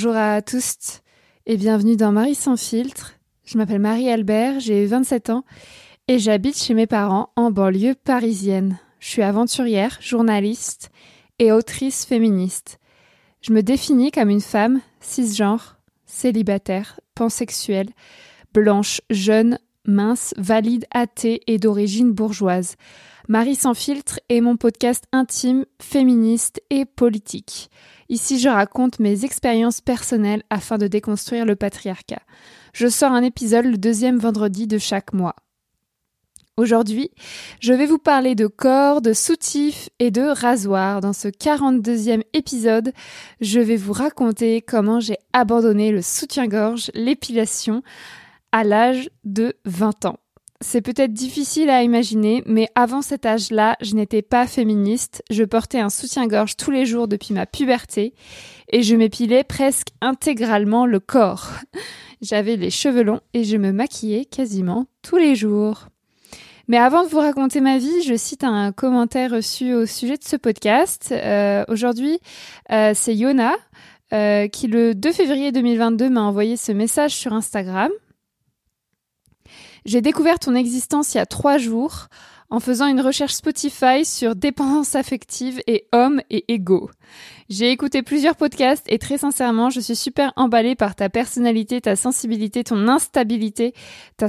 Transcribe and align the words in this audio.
Bonjour 0.00 0.14
à 0.14 0.42
tous 0.42 1.00
et 1.44 1.56
bienvenue 1.56 1.96
dans 1.96 2.12
Marie 2.12 2.36
sans 2.36 2.56
filtre. 2.56 3.14
Je 3.44 3.58
m'appelle 3.58 3.80
Marie-Albert, 3.80 4.60
j'ai 4.60 4.86
27 4.86 5.30
ans 5.30 5.44
et 6.06 6.20
j'habite 6.20 6.56
chez 6.56 6.72
mes 6.72 6.86
parents 6.86 7.30
en 7.34 7.50
banlieue 7.50 7.96
parisienne. 7.96 8.78
Je 9.00 9.08
suis 9.08 9.22
aventurière, 9.22 9.98
journaliste 10.00 10.90
et 11.40 11.50
autrice 11.50 12.04
féministe. 12.04 12.78
Je 13.42 13.52
me 13.52 13.60
définis 13.60 14.12
comme 14.12 14.30
une 14.30 14.40
femme 14.40 14.80
cisgenre, 15.00 15.80
célibataire, 16.06 17.00
pansexuelle, 17.16 17.88
blanche, 18.54 19.00
jeune, 19.10 19.58
mince, 19.84 20.32
valide, 20.36 20.86
athée 20.92 21.40
et 21.48 21.58
d'origine 21.58 22.12
bourgeoise. 22.12 22.76
Marie 23.30 23.56
sans 23.56 23.74
filtre 23.74 24.20
est 24.30 24.40
mon 24.40 24.56
podcast 24.56 25.04
intime, 25.12 25.66
féministe 25.82 26.62
et 26.70 26.86
politique. 26.86 27.68
Ici, 28.08 28.38
je 28.38 28.48
raconte 28.48 29.00
mes 29.00 29.26
expériences 29.26 29.82
personnelles 29.82 30.42
afin 30.48 30.78
de 30.78 30.86
déconstruire 30.86 31.44
le 31.44 31.54
patriarcat. 31.54 32.22
Je 32.72 32.88
sors 32.88 33.12
un 33.12 33.22
épisode 33.22 33.66
le 33.66 33.76
deuxième 33.76 34.16
vendredi 34.16 34.66
de 34.66 34.78
chaque 34.78 35.12
mois. 35.12 35.36
Aujourd'hui, 36.56 37.10
je 37.60 37.74
vais 37.74 37.84
vous 37.84 37.98
parler 37.98 38.34
de 38.34 38.46
corps, 38.46 39.02
de 39.02 39.12
soutifs 39.12 39.90
et 39.98 40.10
de 40.10 40.22
rasoirs. 40.22 41.02
Dans 41.02 41.12
ce 41.12 41.28
42e 41.28 42.22
épisode, 42.32 42.94
je 43.42 43.60
vais 43.60 43.76
vous 43.76 43.92
raconter 43.92 44.62
comment 44.62 45.00
j'ai 45.00 45.18
abandonné 45.34 45.92
le 45.92 46.00
soutien-gorge, 46.00 46.90
l'épilation, 46.94 47.82
à 48.52 48.64
l'âge 48.64 49.10
de 49.24 49.54
20 49.66 50.06
ans. 50.06 50.18
C'est 50.60 50.80
peut-être 50.80 51.12
difficile 51.12 51.70
à 51.70 51.84
imaginer, 51.84 52.42
mais 52.44 52.66
avant 52.74 53.00
cet 53.00 53.26
âge-là, 53.26 53.76
je 53.80 53.94
n'étais 53.94 54.22
pas 54.22 54.44
féministe. 54.48 55.22
Je 55.30 55.44
portais 55.44 55.78
un 55.78 55.88
soutien-gorge 55.88 56.56
tous 56.56 56.72
les 56.72 56.84
jours 56.84 57.06
depuis 57.06 57.32
ma 57.32 57.46
puberté 57.46 58.12
et 58.68 58.82
je 58.82 58.96
m'épilais 58.96 59.44
presque 59.44 59.88
intégralement 60.00 60.84
le 60.84 60.98
corps. 60.98 61.50
J'avais 62.22 62.56
les 62.56 62.70
cheveux 62.70 63.04
longs 63.04 63.20
et 63.34 63.44
je 63.44 63.56
me 63.56 63.70
maquillais 63.70 64.24
quasiment 64.24 64.86
tous 65.02 65.16
les 65.16 65.36
jours. 65.36 65.86
Mais 66.66 66.76
avant 66.76 67.04
de 67.04 67.08
vous 67.08 67.20
raconter 67.20 67.60
ma 67.60 67.78
vie, 67.78 68.02
je 68.02 68.14
cite 68.16 68.42
un 68.42 68.72
commentaire 68.72 69.30
reçu 69.30 69.74
au 69.74 69.86
sujet 69.86 70.16
de 70.16 70.24
ce 70.24 70.36
podcast. 70.36 71.10
Euh, 71.12 71.64
aujourd'hui, 71.68 72.18
euh, 72.72 72.92
c'est 72.94 73.14
Yona 73.14 73.52
euh, 74.12 74.48
qui, 74.48 74.66
le 74.66 74.94
2 74.94 75.12
février 75.12 75.52
2022, 75.52 76.10
m'a 76.10 76.22
envoyé 76.22 76.56
ce 76.56 76.72
message 76.72 77.12
sur 77.12 77.32
Instagram. 77.32 77.90
J'ai 79.88 80.02
découvert 80.02 80.38
ton 80.38 80.54
existence 80.54 81.14
il 81.14 81.16
y 81.16 81.20
a 81.20 81.24
trois 81.24 81.56
jours 81.56 82.08
en 82.50 82.60
faisant 82.60 82.88
une 82.88 83.00
recherche 83.00 83.32
Spotify 83.32 84.04
sur 84.04 84.36
dépendance 84.36 84.94
affective 84.94 85.62
et 85.66 85.88
hommes 85.92 86.20
et 86.28 86.44
égaux. 86.52 86.90
J'ai 87.48 87.70
écouté 87.70 88.02
plusieurs 88.02 88.36
podcasts 88.36 88.84
et 88.90 88.98
très 88.98 89.16
sincèrement, 89.16 89.70
je 89.70 89.80
suis 89.80 89.96
super 89.96 90.34
emballée 90.36 90.74
par 90.74 90.94
ta 90.94 91.08
personnalité, 91.08 91.80
ta 91.80 91.96
sensibilité, 91.96 92.64
ton 92.64 92.86
instabilité, 92.86 93.72
ta, 94.18 94.26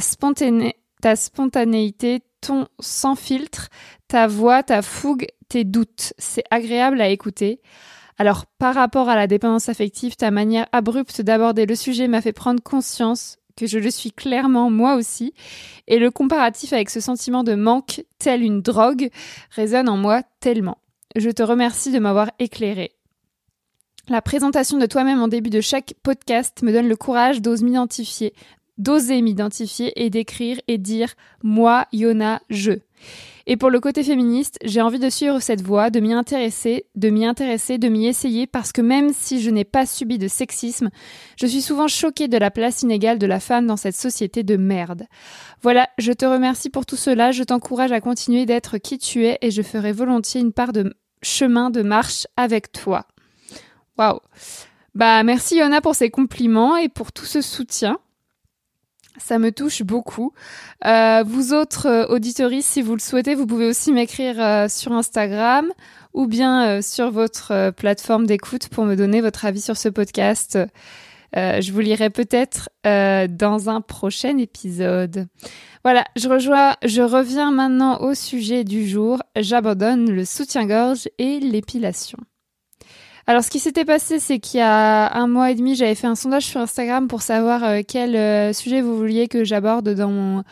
ta 1.02 1.16
spontanéité, 1.18 2.22
ton 2.40 2.68
sans 2.80 3.16
filtre, 3.16 3.68
ta 4.08 4.28
voix, 4.28 4.64
ta 4.64 4.82
fougue, 4.82 5.28
tes 5.50 5.66
doutes. 5.66 6.14
C'est 6.18 6.46
agréable 6.52 7.02
à 7.02 7.10
écouter. 7.10 7.60
Alors, 8.18 8.46
par 8.60 8.76
rapport 8.76 9.10
à 9.10 9.18
la 9.18 9.28
dépendance 9.28 9.68
affective, 9.68 10.16
ta 10.16 10.32
manière 10.32 10.68
abrupte 10.72 11.20
d'aborder 11.20 11.66
le 11.66 11.76
sujet 11.76 12.08
m'a 12.08 12.22
fait 12.22 12.32
prendre 12.32 12.64
conscience 12.64 13.40
que 13.60 13.68
je 13.68 13.80
le 13.80 13.92
suis 13.92 14.12
clairement 14.12 14.70
moi 14.70 14.96
aussi, 14.96 15.34
et 15.88 16.00
le 16.00 16.12
comparatif 16.12 16.74
avec 16.74 16.90
ce 16.90 17.00
sentiment 17.00 17.44
de 17.44 17.56
manque, 17.56 18.04
tel 18.18 18.44
une 18.44 18.62
drogue, 18.62 19.10
résonne 19.52 19.90
en 19.90 19.98
moi 19.98 20.24
tellement. 20.40 20.78
Je 21.16 21.30
te 21.30 21.44
remercie 21.44 21.92
de 21.92 22.00
m'avoir 22.00 22.32
éclairé. 22.40 22.92
La 24.08 24.22
présentation 24.22 24.78
de 24.78 24.86
toi-même 24.86 25.22
en 25.22 25.28
début 25.28 25.50
de 25.50 25.62
chaque 25.62 25.94
podcast 26.02 26.64
me 26.64 26.72
donne 26.72 26.88
le 26.88 26.96
courage 26.96 27.42
d'oser 27.42 27.66
m'identifier, 27.66 28.34
d'oser 28.80 29.22
m'identifier 29.22 30.04
et 30.04 30.10
d'écrire 30.10 30.60
et 30.68 30.78
dire 30.78 31.14
moi, 31.44 31.86
Yona, 31.92 32.42
je. 32.50 32.80
Et 33.52 33.58
pour 33.58 33.72
le 33.72 33.80
côté 33.80 34.04
féministe, 34.04 34.60
j'ai 34.64 34.80
envie 34.80 35.00
de 35.00 35.10
suivre 35.10 35.40
cette 35.40 35.64
voie, 35.64 35.90
de 35.90 36.00
m'y 36.00 36.14
intéresser, 36.14 36.86
de 36.94 37.10
m'y 37.10 37.26
intéresser, 37.26 37.80
de 37.80 37.90
m'y 37.90 38.06
essayer, 38.06 38.46
parce 38.46 38.72
que 38.72 38.80
même 38.80 39.12
si 39.12 39.42
je 39.42 39.50
n'ai 39.50 39.66
pas 39.66 39.88
subi 39.88 40.20
de 40.20 40.28
sexisme, 40.28 40.92
je 41.36 41.48
suis 41.48 41.64
souvent 41.64 41.88
choquée 41.88 42.28
de 42.28 42.38
la 42.38 42.52
place 42.52 42.84
inégale 42.84 43.18
de 43.18 43.26
la 43.26 43.40
femme 43.40 43.66
dans 43.66 43.76
cette 43.76 43.96
société 43.96 44.44
de 44.44 44.56
merde. 44.56 45.08
Voilà, 45.64 45.90
je 45.98 46.12
te 46.12 46.26
remercie 46.26 46.70
pour 46.70 46.86
tout 46.86 46.96
cela, 46.96 47.32
je 47.32 47.42
t'encourage 47.42 47.92
à 47.92 48.02
continuer 48.02 48.46
d'être 48.46 48.78
qui 48.78 49.00
tu 49.00 49.26
es 49.26 49.40
et 49.42 49.50
je 49.50 49.64
ferai 49.64 49.94
volontiers 49.94 50.42
une 50.42 50.54
part 50.54 50.72
de 50.72 50.94
chemin 51.24 51.72
de 51.72 51.82
marche 51.82 52.28
avec 52.38 52.72
toi. 52.72 53.08
Waouh. 53.98 54.20
Bah 54.94 55.24
merci 55.24 55.58
Yona 55.58 55.82
pour 55.82 55.96
ces 55.96 56.12
compliments 56.12 56.78
et 56.78 56.88
pour 56.88 57.12
tout 57.12 57.26
ce 57.26 57.42
soutien. 57.42 57.98
Ça 59.20 59.38
me 59.40 59.52
touche 59.52 59.84
beaucoup. 59.84 60.34
Euh, 60.86 61.24
vous 61.26 61.54
autres 61.54 61.88
euh, 61.88 62.08
auditories, 62.08 62.62
si 62.62 62.82
vous 62.82 62.94
le 62.94 63.00
souhaitez, 63.00 63.36
vous 63.36 63.46
pouvez 63.46 63.68
aussi 63.68 63.92
m'écrire 63.92 64.36
euh, 64.40 64.68
sur 64.68 64.94
Instagram 64.94 65.72
ou 66.14 66.28
bien 66.28 66.68
euh, 66.68 66.82
sur 66.82 67.12
votre 67.12 67.72
plateforme 67.72 68.26
d'écoute 68.26 68.70
pour 68.70 68.86
me 68.86 68.96
donner 68.96 69.22
votre 69.22 69.46
avis 69.46 69.62
sur 69.62 69.78
ce 69.78 69.90
podcast. 69.90 70.58
je 71.36 71.72
vous 71.72 71.80
lirai 71.80 72.10
peut-être 72.10 72.70
dans 72.84 73.70
un 73.70 73.82
prochain 73.82 74.38
épisode. 74.38 75.28
Voilà, 75.84 76.04
je 76.16 76.28
rejoins, 76.28 76.76
je 76.84 77.02
reviens 77.02 77.52
maintenant 77.52 78.00
au 78.02 78.14
sujet 78.16 78.64
du 78.64 78.88
jour. 78.88 79.22
J'abandonne 79.36 80.10
le 80.12 80.26
soutien-gorge 80.26 81.08
et 81.20 81.40
l'épilation. 81.40 82.18
Alors, 83.30 83.44
ce 83.44 83.52
qui 83.52 83.60
s'était 83.60 83.86
passé, 83.86 84.18
c'est 84.18 84.40
qu'il 84.40 84.60
y 84.60 84.64
a 84.64 85.14
un 85.14 85.28
mois 85.28 85.52
et 85.52 85.56
demi, 85.56 85.76
j'avais 85.76 85.94
fait 85.94 86.08
un 86.08 86.16
sondage 86.16 86.48
sur 86.48 86.62
Instagram 86.62 87.08
pour 87.08 87.22
savoir 87.22 87.64
euh, 87.64 87.82
quel 87.88 88.16
euh, 88.16 88.54
sujet 88.54 88.82
vous 88.82 88.98
vouliez 88.98 89.28
que 89.28 89.44
j'aborde 89.44 89.88
dans 89.88 90.10
mon 90.10 90.44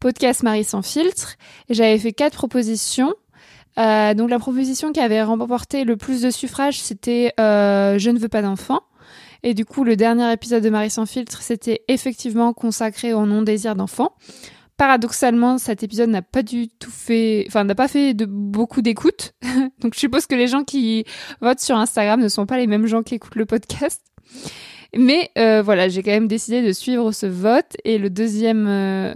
podcast 0.00 0.42
Marie 0.42 0.62
sans 0.62 0.82
filtre. 0.82 1.36
Et 1.70 1.74
j'avais 1.74 1.98
fait 1.98 2.12
quatre 2.12 2.34
propositions. 2.34 3.14
Euh, 3.78 4.12
donc, 4.12 4.28
la 4.28 4.38
proposition 4.38 4.92
qui 4.92 5.00
avait 5.00 5.22
remporté 5.22 5.84
le 5.84 5.96
plus 5.96 6.20
de 6.20 6.28
suffrages, 6.28 6.78
c'était 6.78 7.32
Je 7.38 8.10
ne 8.10 8.18
veux 8.18 8.28
pas 8.28 8.42
d'enfant. 8.42 8.80
Et 9.42 9.54
du 9.54 9.64
coup, 9.64 9.82
le 9.82 9.96
dernier 9.96 10.30
épisode 10.30 10.62
de 10.62 10.68
Marie 10.68 10.90
sans 10.90 11.06
filtre, 11.06 11.40
c'était 11.40 11.84
effectivement 11.88 12.52
consacré 12.52 13.14
au 13.14 13.24
non-désir 13.24 13.76
d'enfant. 13.76 14.12
Paradoxalement, 14.76 15.56
cet 15.58 15.82
épisode 15.82 16.10
n'a 16.10 16.22
pas 16.22 16.42
du 16.42 16.68
tout 16.68 16.90
fait, 16.90 17.44
enfin, 17.48 17.64
n'a 17.64 17.74
pas 17.74 17.88
fait 17.88 18.12
de 18.12 18.26
beaucoup 18.26 18.82
d'écoutes. 18.82 19.32
Donc, 19.80 19.94
je 19.94 19.98
suppose 19.98 20.26
que 20.26 20.34
les 20.34 20.48
gens 20.48 20.64
qui 20.64 21.04
votent 21.40 21.60
sur 21.60 21.76
Instagram 21.76 22.20
ne 22.20 22.28
sont 22.28 22.46
pas 22.46 22.58
les 22.58 22.66
mêmes 22.66 22.86
gens 22.86 23.02
qui 23.02 23.14
écoutent 23.14 23.36
le 23.36 23.46
podcast. 23.46 24.02
Mais 24.94 25.30
euh, 25.38 25.62
voilà, 25.62 25.88
j'ai 25.88 26.02
quand 26.02 26.10
même 26.10 26.28
décidé 26.28 26.62
de 26.62 26.72
suivre 26.72 27.12
ce 27.12 27.26
vote. 27.26 27.76
Et 27.84 27.98
le 27.98 28.10
deuxième, 28.10 28.66
euh, 28.68 29.14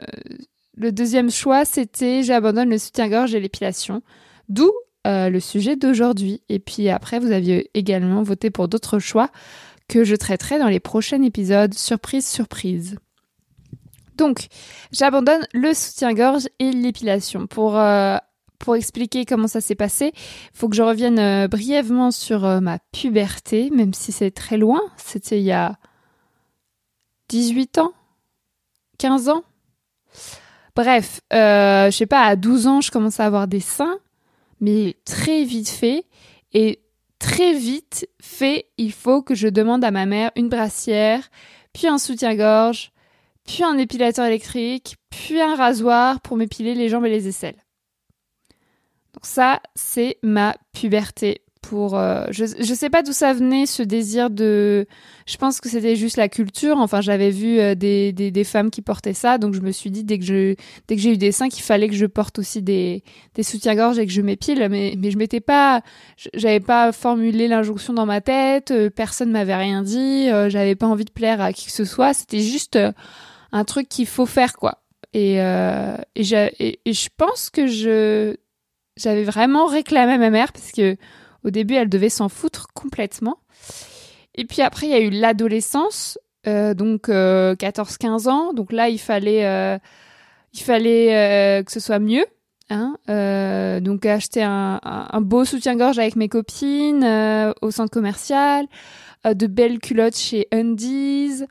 choix, 1.30 1.64
c'était 1.64 2.22
j'abandonne 2.22 2.70
le 2.70 2.78
soutien-gorge 2.78 3.34
et 3.34 3.40
l'épilation. 3.40 4.02
D'où 4.48 4.72
euh, 5.06 5.30
le 5.30 5.40
sujet 5.40 5.76
d'aujourd'hui. 5.76 6.42
Et 6.48 6.58
puis 6.58 6.88
après, 6.90 7.18
vous 7.18 7.32
aviez 7.32 7.70
également 7.74 8.22
voté 8.22 8.50
pour 8.50 8.68
d'autres 8.68 8.98
choix 8.98 9.30
que 9.88 10.04
je 10.04 10.14
traiterai 10.14 10.58
dans 10.58 10.68
les 10.68 10.80
prochains 10.80 11.22
épisodes. 11.22 11.74
Surprise, 11.74 12.26
surprise. 12.26 12.96
Donc, 14.20 14.48
j'abandonne 14.92 15.46
le 15.54 15.72
soutien-gorge 15.72 16.46
et 16.58 16.72
l'épilation. 16.72 17.46
Pour, 17.46 17.78
euh, 17.78 18.18
pour 18.58 18.76
expliquer 18.76 19.24
comment 19.24 19.48
ça 19.48 19.62
s'est 19.62 19.74
passé, 19.74 20.12
faut 20.52 20.68
que 20.68 20.76
je 20.76 20.82
revienne 20.82 21.18
euh, 21.18 21.48
brièvement 21.48 22.10
sur 22.10 22.44
euh, 22.44 22.60
ma 22.60 22.78
puberté, 22.92 23.70
même 23.70 23.94
si 23.94 24.12
c'est 24.12 24.30
très 24.30 24.58
loin. 24.58 24.82
C'était 24.98 25.40
il 25.40 25.44
y 25.44 25.52
a 25.52 25.78
18 27.30 27.78
ans? 27.78 27.94
15 28.98 29.30
ans? 29.30 29.42
Bref, 30.76 31.22
je 31.32 31.88
sais 31.90 32.04
pas, 32.04 32.24
à 32.24 32.36
12 32.36 32.66
ans, 32.66 32.80
je 32.82 32.90
commence 32.90 33.20
à 33.20 33.24
avoir 33.24 33.48
des 33.48 33.60
seins, 33.60 34.00
mais 34.60 34.98
très 35.06 35.44
vite 35.44 35.70
fait. 35.70 36.04
Et 36.52 36.82
très 37.18 37.54
vite 37.54 38.06
fait, 38.20 38.66
il 38.76 38.92
faut 38.92 39.22
que 39.22 39.34
je 39.34 39.48
demande 39.48 39.82
à 39.82 39.90
ma 39.90 40.04
mère 40.04 40.30
une 40.36 40.50
brassière, 40.50 41.30
puis 41.72 41.86
un 41.86 41.96
soutien-gorge, 41.96 42.92
puis 43.46 43.64
un 43.64 43.78
épilateur 43.78 44.26
électrique, 44.26 44.96
puis 45.10 45.40
un 45.40 45.56
rasoir 45.56 46.20
pour 46.20 46.36
m'épiler 46.36 46.74
les 46.74 46.88
jambes 46.88 47.06
et 47.06 47.10
les 47.10 47.28
aisselles. 47.28 47.62
Donc 49.14 49.26
ça, 49.26 49.60
c'est 49.74 50.18
ma 50.22 50.56
puberté. 50.72 51.42
Pour, 51.62 51.98
euh, 51.98 52.24
je 52.30 52.44
ne 52.44 52.74
sais 52.74 52.88
pas 52.88 53.02
d'où 53.02 53.12
ça 53.12 53.34
venait 53.34 53.66
ce 53.66 53.82
désir 53.82 54.30
de. 54.30 54.86
Je 55.26 55.36
pense 55.36 55.60
que 55.60 55.68
c'était 55.68 55.94
juste 55.94 56.16
la 56.16 56.30
culture. 56.30 56.78
Enfin, 56.78 57.02
j'avais 57.02 57.30
vu 57.30 57.60
euh, 57.60 57.74
des, 57.74 58.12
des, 58.12 58.44
femmes 58.44 58.70
qui 58.70 58.80
portaient 58.80 59.12
ça, 59.12 59.36
donc 59.36 59.54
je 59.54 59.60
me 59.60 59.70
suis 59.70 59.90
dit 59.90 60.02
dès 60.02 60.18
que 60.18 60.24
je 60.24 60.54
j'ai 60.88 61.12
eu 61.12 61.18
des 61.18 61.32
seins 61.32 61.50
qu'il 61.50 61.62
fallait 61.62 61.88
que 61.88 61.94
je 61.94 62.06
porte 62.06 62.38
aussi 62.38 62.62
des, 62.62 63.04
des 63.34 63.42
soutiens-gorge 63.42 63.98
et 63.98 64.06
que 64.06 64.12
je 64.12 64.22
m'épile. 64.22 64.66
Mais 64.70 64.94
mais 64.96 65.10
je 65.10 65.18
m'étais 65.18 65.40
pas, 65.40 65.82
j'avais 66.32 66.60
pas 66.60 66.92
formulé 66.92 67.46
l'injonction 67.46 67.92
dans 67.92 68.06
ma 68.06 68.22
tête. 68.22 68.70
Euh, 68.70 68.88
personne 68.88 69.30
m'avait 69.30 69.54
rien 69.54 69.82
dit. 69.82 70.28
j'avais 70.48 70.76
pas 70.76 70.86
envie 70.86 71.04
de 71.04 71.12
plaire 71.12 71.42
à 71.42 71.52
qui 71.52 71.66
que 71.66 71.72
ce 71.72 71.84
soit. 71.84 72.14
C'était 72.14 72.40
juste 72.40 72.78
un 73.52 73.64
truc 73.64 73.88
qu'il 73.88 74.06
faut 74.06 74.26
faire 74.26 74.56
quoi. 74.56 74.82
Et, 75.12 75.40
euh, 75.42 75.96
et, 76.14 76.78
je 76.86 77.08
pense 77.16 77.50
que 77.50 77.66
je 77.66 78.36
j'avais 78.96 79.24
vraiment 79.24 79.66
réclamé 79.66 80.12
à 80.12 80.18
ma 80.18 80.30
mère 80.30 80.52
parce 80.52 80.72
que 80.72 80.96
au 81.44 81.50
début 81.50 81.74
elle 81.74 81.88
devait 81.88 82.10
s'en 82.10 82.28
foutre 82.28 82.68
complètement. 82.74 83.38
Et 84.36 84.44
puis 84.44 84.62
après, 84.62 84.86
il 84.86 84.90
y 84.90 84.94
a 84.94 85.00
eu 85.00 85.10
l'adolescence, 85.10 86.18
euh, 86.46 86.74
donc 86.74 87.08
14-15 87.08 88.28
ans. 88.28 88.52
Donc 88.52 88.72
là, 88.72 88.88
il 88.88 88.98
fallait, 88.98 89.42
il 90.52 90.60
fallait 90.60 91.62
que 91.64 91.72
ce 91.72 91.80
soit 91.80 91.98
mieux. 91.98 92.26
Hein 92.72 92.94
donc 93.80 94.06
acheter 94.06 94.44
un, 94.44 94.80
un 94.82 95.20
beau 95.20 95.44
soutien-gorge 95.44 95.98
avec 95.98 96.14
mes 96.14 96.28
copines 96.28 97.04
au 97.60 97.70
centre 97.70 97.90
commercial, 97.90 98.66
de 99.24 99.46
belles 99.46 99.80
culottes 99.80 100.16
chez 100.16 100.46
Undies, 100.52 101.44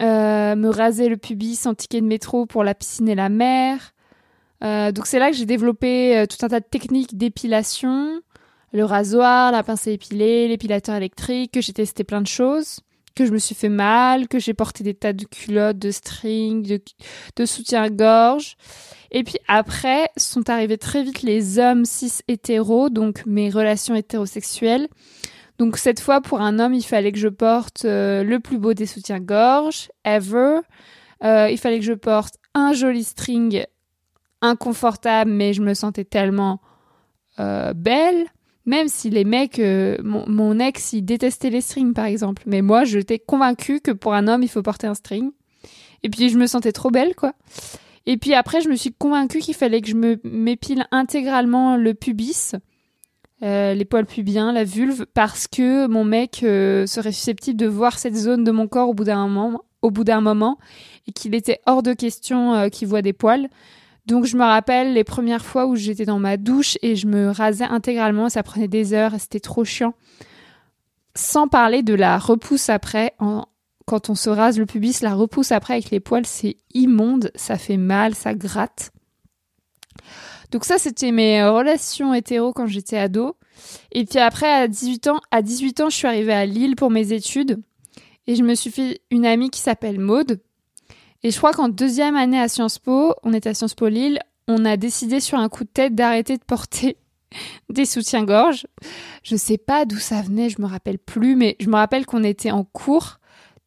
me 0.00 0.68
raser 0.68 1.08
le 1.08 1.16
pubis 1.16 1.66
en 1.66 1.74
ticket 1.74 2.00
de 2.00 2.06
métro 2.06 2.46
pour 2.46 2.64
la 2.64 2.74
piscine 2.74 3.08
et 3.08 3.14
la 3.14 3.28
mer. 3.28 3.94
donc 4.60 5.06
c'est 5.06 5.18
là 5.18 5.30
que 5.30 5.36
j'ai 5.36 5.46
développé 5.46 6.24
tout 6.28 6.44
un 6.44 6.48
tas 6.48 6.60
de 6.60 6.66
techniques 6.66 7.16
d'épilation 7.16 8.20
le 8.72 8.84
rasoir, 8.84 9.52
la 9.52 9.62
pince 9.62 9.86
à 9.86 9.90
épiler, 9.90 10.48
l'épilateur 10.48 10.94
électrique, 10.94 11.52
que 11.52 11.60
j'ai 11.60 11.72
testé 11.72 12.04
plein 12.04 12.20
de 12.20 12.26
choses, 12.26 12.80
que 13.14 13.24
je 13.24 13.32
me 13.32 13.38
suis 13.38 13.54
fait 13.54 13.68
mal, 13.68 14.28
que 14.28 14.38
j'ai 14.38 14.54
porté 14.54 14.84
des 14.84 14.94
tas 14.94 15.12
de 15.12 15.24
culottes, 15.24 15.78
de 15.78 15.90
strings, 15.90 16.62
de, 16.62 16.80
de 17.36 17.46
soutien-gorge. 17.46 18.56
Et 19.10 19.24
puis 19.24 19.38
après, 19.48 20.10
sont 20.16 20.50
arrivés 20.50 20.78
très 20.78 21.02
vite 21.02 21.22
les 21.22 21.58
hommes 21.58 21.84
cis 21.84 22.20
hétéros, 22.28 22.90
donc 22.90 23.24
mes 23.26 23.50
relations 23.50 23.94
hétérosexuelles. 23.94 24.88
Donc 25.58 25.76
cette 25.76 26.00
fois, 26.00 26.20
pour 26.20 26.40
un 26.40 26.58
homme, 26.58 26.74
il 26.74 26.84
fallait 26.84 27.12
que 27.12 27.18
je 27.18 27.28
porte 27.28 27.84
euh, 27.84 28.22
le 28.22 28.38
plus 28.40 28.58
beau 28.58 28.74
des 28.74 28.86
soutiens-gorge, 28.86 29.90
ever. 30.04 30.60
Euh, 31.24 31.48
il 31.50 31.58
fallait 31.58 31.78
que 31.78 31.84
je 31.84 31.94
porte 31.94 32.36
un 32.54 32.72
joli 32.72 33.04
string 33.04 33.64
inconfortable, 34.40 35.30
mais 35.30 35.52
je 35.52 35.62
me 35.62 35.74
sentais 35.74 36.04
tellement 36.04 36.60
euh, 37.40 37.72
belle. 37.72 38.26
Même 38.66 38.88
si 38.88 39.08
les 39.08 39.24
mecs, 39.24 39.58
euh, 39.58 39.96
mon, 40.02 40.58
ex, 40.58 40.92
il 40.92 41.02
détestait 41.02 41.50
les 41.50 41.62
strings, 41.62 41.94
par 41.94 42.04
exemple. 42.04 42.42
Mais 42.46 42.60
moi, 42.60 42.84
j'étais 42.84 43.18
convaincue 43.18 43.80
que 43.80 43.92
pour 43.92 44.12
un 44.12 44.28
homme, 44.28 44.42
il 44.42 44.48
faut 44.48 44.62
porter 44.62 44.86
un 44.86 44.94
string. 44.94 45.30
Et 46.02 46.10
puis, 46.10 46.28
je 46.28 46.38
me 46.38 46.46
sentais 46.46 46.72
trop 46.72 46.90
belle, 46.90 47.14
quoi. 47.14 47.32
Et 48.04 48.16
puis 48.16 48.34
après, 48.34 48.60
je 48.60 48.68
me 48.68 48.76
suis 48.76 48.92
convaincue 48.92 49.40
qu'il 49.40 49.54
fallait 49.54 49.80
que 49.80 49.88
je 49.88 49.96
m'épile 50.24 50.86
intégralement 50.92 51.76
le 51.76 51.92
pubis, 51.92 52.54
euh, 53.42 53.74
les 53.74 53.84
poils 53.84 54.06
pubiens, 54.06 54.52
la 54.52 54.64
vulve, 54.64 55.06
parce 55.14 55.46
que 55.46 55.86
mon 55.86 56.04
mec 56.04 56.40
euh, 56.42 56.86
serait 56.86 57.12
susceptible 57.12 57.58
de 57.58 57.66
voir 57.66 57.98
cette 57.98 58.16
zone 58.16 58.44
de 58.44 58.50
mon 58.50 58.68
corps 58.68 58.88
au 58.88 58.94
bout 58.94 59.04
d'un 59.04 59.26
moment, 59.28 59.62
au 59.82 59.90
bout 59.90 60.04
d'un 60.04 60.20
moment, 60.20 60.58
et 61.06 61.12
qu'il 61.12 61.34
était 61.34 61.60
hors 61.66 61.82
de 61.82 61.92
question 61.92 62.68
qu'il 62.70 62.88
voit 62.88 63.02
des 63.02 63.12
poils. 63.12 63.48
Donc 64.06 64.24
je 64.24 64.36
me 64.36 64.42
rappelle 64.42 64.94
les 64.94 65.04
premières 65.04 65.44
fois 65.44 65.66
où 65.66 65.76
j'étais 65.76 66.06
dans 66.06 66.18
ma 66.18 66.38
douche 66.38 66.78
et 66.80 66.96
je 66.96 67.06
me 67.06 67.30
rasais 67.30 67.64
intégralement, 67.64 68.30
ça 68.30 68.42
prenait 68.42 68.66
des 68.66 68.94
heures, 68.94 69.12
c'était 69.18 69.38
trop 69.38 69.64
chiant. 69.64 69.92
Sans 71.14 71.46
parler 71.46 71.82
de 71.82 71.94
la 71.94 72.18
repousse 72.18 72.70
après, 72.70 73.14
quand 73.84 74.08
on 74.08 74.14
se 74.14 74.30
rase 74.30 74.58
le 74.58 74.66
pubis, 74.66 75.00
la 75.02 75.14
repousse 75.14 75.52
après 75.52 75.74
avec 75.74 75.90
les 75.90 76.00
poils, 76.00 76.24
c'est 76.24 76.56
immonde, 76.72 77.30
ça 77.34 77.58
fait 77.58 77.76
mal, 77.76 78.14
ça 78.14 78.34
gratte. 78.34 78.92
Donc 80.50 80.64
ça, 80.64 80.78
c'était 80.78 81.12
mes 81.12 81.44
relations 81.44 82.14
hétéro 82.14 82.52
quand 82.52 82.66
j'étais 82.66 82.98
ado. 82.98 83.36
Et 83.92 84.04
puis 84.04 84.18
après, 84.18 84.50
à 84.50 84.68
18 84.68 85.08
ans, 85.08 85.20
à 85.30 85.42
18 85.42 85.80
ans, 85.80 85.90
je 85.90 85.96
suis 85.96 86.06
arrivée 86.06 86.32
à 86.32 86.46
Lille 86.46 86.76
pour 86.76 86.90
mes 86.90 87.12
études. 87.12 87.60
Et 88.26 88.34
je 88.34 88.42
me 88.42 88.54
suis 88.54 88.70
fait 88.70 89.00
une 89.10 89.26
amie 89.26 89.50
qui 89.50 89.60
s'appelle 89.60 89.98
Maude. 89.98 90.40
Et 91.22 91.30
je 91.30 91.36
crois 91.38 91.52
qu'en 91.52 91.68
deuxième 91.68 92.16
année 92.16 92.40
à 92.40 92.48
Sciences 92.48 92.78
Po, 92.78 93.14
on 93.22 93.32
était 93.32 93.50
à 93.50 93.54
Sciences 93.54 93.74
Po 93.74 93.88
Lille, 93.88 94.20
on 94.46 94.64
a 94.64 94.76
décidé 94.76 95.20
sur 95.20 95.38
un 95.38 95.48
coup 95.48 95.64
de 95.64 95.68
tête 95.68 95.94
d'arrêter 95.94 96.36
de 96.36 96.44
porter 96.44 96.96
des 97.68 97.84
soutiens-gorge. 97.84 98.66
Je 99.22 99.36
sais 99.36 99.58
pas 99.58 99.84
d'où 99.84 99.98
ça 99.98 100.22
venait, 100.22 100.48
je 100.48 100.60
me 100.60 100.66
rappelle 100.66 100.98
plus, 100.98 101.36
mais 101.36 101.56
je 101.60 101.68
me 101.68 101.76
rappelle 101.76 102.06
qu'on 102.06 102.24
était 102.24 102.50
en 102.50 102.64
cours, 102.64 103.18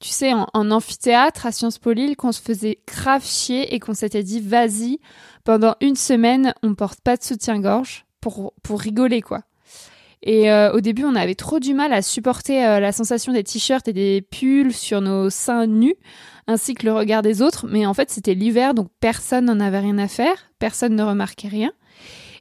tu 0.02 0.10
sais, 0.10 0.34
en, 0.34 0.48
amphithéâtre 0.54 1.46
à 1.46 1.52
Sciences 1.52 1.78
Po 1.78 1.94
Lille, 1.94 2.16
qu'on 2.18 2.32
se 2.32 2.42
faisait 2.42 2.80
grave 2.88 3.26
chier 3.26 3.74
et 3.74 3.80
qu'on 3.80 3.94
s'était 3.94 4.24
dit, 4.24 4.42
vas-y, 4.42 5.00
pendant 5.44 5.76
une 5.80 5.96
semaine, 5.96 6.54
on 6.64 6.76
porte 6.76 7.02
pas 7.02 7.16
de 7.16 7.24
soutien-gorge 7.24 8.06
pour, 8.20 8.54
pour 8.64 8.80
rigoler, 8.80 9.22
quoi. 9.22 9.44
Et 10.24 10.52
euh, 10.52 10.72
au 10.74 10.82
début, 10.82 11.04
on 11.04 11.16
avait 11.16 11.36
trop 11.36 11.60
du 11.60 11.74
mal 11.74 11.94
à 11.94 12.02
supporter 12.02 12.64
euh, 12.64 12.80
la 12.80 12.92
sensation 12.92 13.34
des 13.34 13.44
t-shirts 13.44 13.88
et 13.88 13.94
des 13.94 14.22
pulls 14.22 14.74
sur 14.74 15.02
nos 15.02 15.30
seins 15.30 15.66
nus 15.66 15.96
ainsi 16.48 16.74
que 16.74 16.86
le 16.86 16.94
regard 16.94 17.22
des 17.22 17.42
autres. 17.42 17.66
Mais 17.68 17.86
en 17.86 17.94
fait, 17.94 18.10
c'était 18.12 18.36
l'hiver, 18.36 18.74
donc 18.74 18.90
personne 19.00 19.46
n'en 19.46 19.60
avait 19.60 19.80
rien 19.80 19.98
à 19.98 20.08
faire, 20.08 20.52
personne 20.60 20.96
ne 20.96 21.04
remarquait 21.04 21.48
rien. 21.48 21.72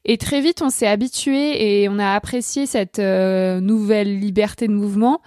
Et 0.04 0.16
très 0.18 0.40
vite, 0.40 0.62
on 0.62 0.70
s'est 0.70 0.86
habitué 0.86 1.82
et 1.82 1.88
on 1.88 1.98
a 1.98 2.14
apprécié 2.14 2.66
cette 2.66 2.98
euh, 2.98 3.60
nouvelle 3.60 4.18
liberté 4.18 4.66
de 4.66 4.72
mouvement. 4.72 5.20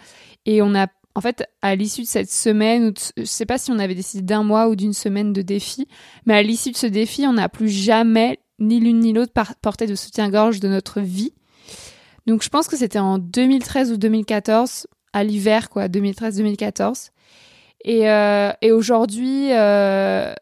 Et 0.45 0.61
on 0.61 0.75
a, 0.75 0.87
en 1.15 1.21
fait, 1.21 1.47
à 1.61 1.75
l'issue 1.75 2.01
de 2.01 2.07
cette 2.07 2.31
semaine, 2.31 2.89
ou 2.89 2.93
je 3.17 3.23
sais 3.25 3.45
pas 3.45 3.57
si 3.57 3.71
on 3.71 3.79
avait 3.79 3.95
décidé 3.95 4.23
d'un 4.23 4.43
mois 4.43 4.67
ou 4.67 4.75
d'une 4.75 4.93
semaine 4.93 5.31
de 5.31 5.41
défi, 5.41 5.87
mais 6.25 6.33
à 6.33 6.41
l'issue 6.41 6.71
de 6.71 6.77
ce 6.77 6.87
défi, 6.87 7.25
on 7.27 7.33
n'a 7.33 7.49
plus 7.49 7.69
jamais, 7.69 8.39
ni 8.59 8.79
l'une 8.79 8.99
ni 8.99 9.13
l'autre, 9.13 9.33
porté 9.61 9.85
de 9.85 9.95
soutien-gorge 9.95 10.59
de 10.59 10.67
notre 10.67 11.01
vie. 11.01 11.33
Donc 12.25 12.41
je 12.41 12.49
pense 12.49 12.67
que 12.67 12.77
c'était 12.77 12.99
en 12.99 13.19
2013 13.19 13.91
ou 13.91 13.97
2014, 13.97 14.87
à 15.13 15.23
l'hiver, 15.23 15.69
quoi, 15.69 15.87
2013-2014. 15.87 17.09
Et, 17.85 18.09
euh, 18.09 18.51
et 18.61 18.71
aujourd'hui, 18.71 19.51
euh, 19.51 20.33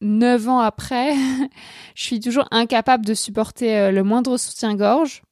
neuf 0.00 0.48
ans 0.48 0.60
après, 0.60 1.12
je 1.94 2.02
suis 2.02 2.20
toujours 2.20 2.46
incapable 2.50 3.04
de 3.04 3.14
supporter 3.14 3.76
euh, 3.76 3.90
le 3.90 4.02
moindre 4.02 4.36
soutien-gorge. 4.36 5.22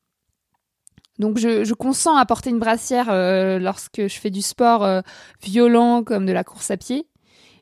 Donc 1.23 1.39
je, 1.39 1.73
consens 1.73 2.17
à 2.17 2.27
porter 2.27 2.51
une 2.51 2.59
brassière 2.59 3.07
euh, 3.09 3.61
lorsque 3.61 4.09
je 4.09 4.19
fais 4.19 4.31
du 4.31 4.43
sport 4.43 4.83
euh, 4.85 5.03
violent 5.41 6.03
comme 6.03 6.27
de 6.27 6.33
la 6.33 6.43
course 6.43 6.73
à 6.73 6.77
pied. 6.77 7.07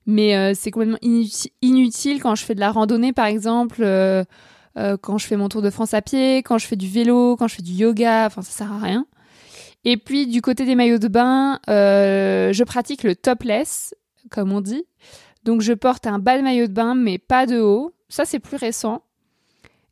Mais 0.06 0.54
c'est 0.54 0.70
complètement 0.70 0.98
inutile 1.62 2.20
quand 2.20 2.34
je 2.34 2.44
fais 2.44 2.54
de 2.54 2.60
la 2.60 2.72
randonnée 2.72 3.12
par 3.12 3.26
exemple, 3.26 3.84
quand 4.74 5.18
je 5.18 5.26
fais 5.26 5.36
mon 5.36 5.48
tour 5.48 5.62
de 5.62 5.70
France 5.70 5.92
à 5.94 6.00
pied, 6.00 6.38
quand 6.38 6.56
je 6.56 6.66
fais 6.66 6.74
du 6.74 6.88
vélo, 6.88 7.36
quand 7.36 7.46
je 7.46 7.56
fais 7.56 7.62
du 7.62 7.72
yoga, 7.72 8.26
enfin 8.26 8.40
ça 8.42 8.50
sert 8.50 8.72
à 8.72 8.78
rien. 8.78 9.06
Et 9.84 9.96
puis 9.96 10.26
du 10.26 10.42
côté 10.42 10.64
des 10.64 10.74
maillots 10.74 10.98
de 10.98 11.08
bain, 11.08 11.58
euh, 11.68 12.52
je 12.52 12.64
pratique 12.64 13.02
le 13.02 13.16
topless, 13.16 13.94
comme 14.30 14.52
on 14.52 14.60
dit. 14.60 14.84
Donc 15.44 15.62
je 15.62 15.72
porte 15.72 16.06
un 16.06 16.18
bas 16.18 16.36
de 16.36 16.42
maillot 16.42 16.66
de 16.66 16.72
bain, 16.72 16.94
mais 16.94 17.18
pas 17.18 17.46
de 17.46 17.60
haut. 17.60 17.94
Ça 18.08 18.24
c'est 18.24 18.40
plus 18.40 18.56
récent. 18.56 19.02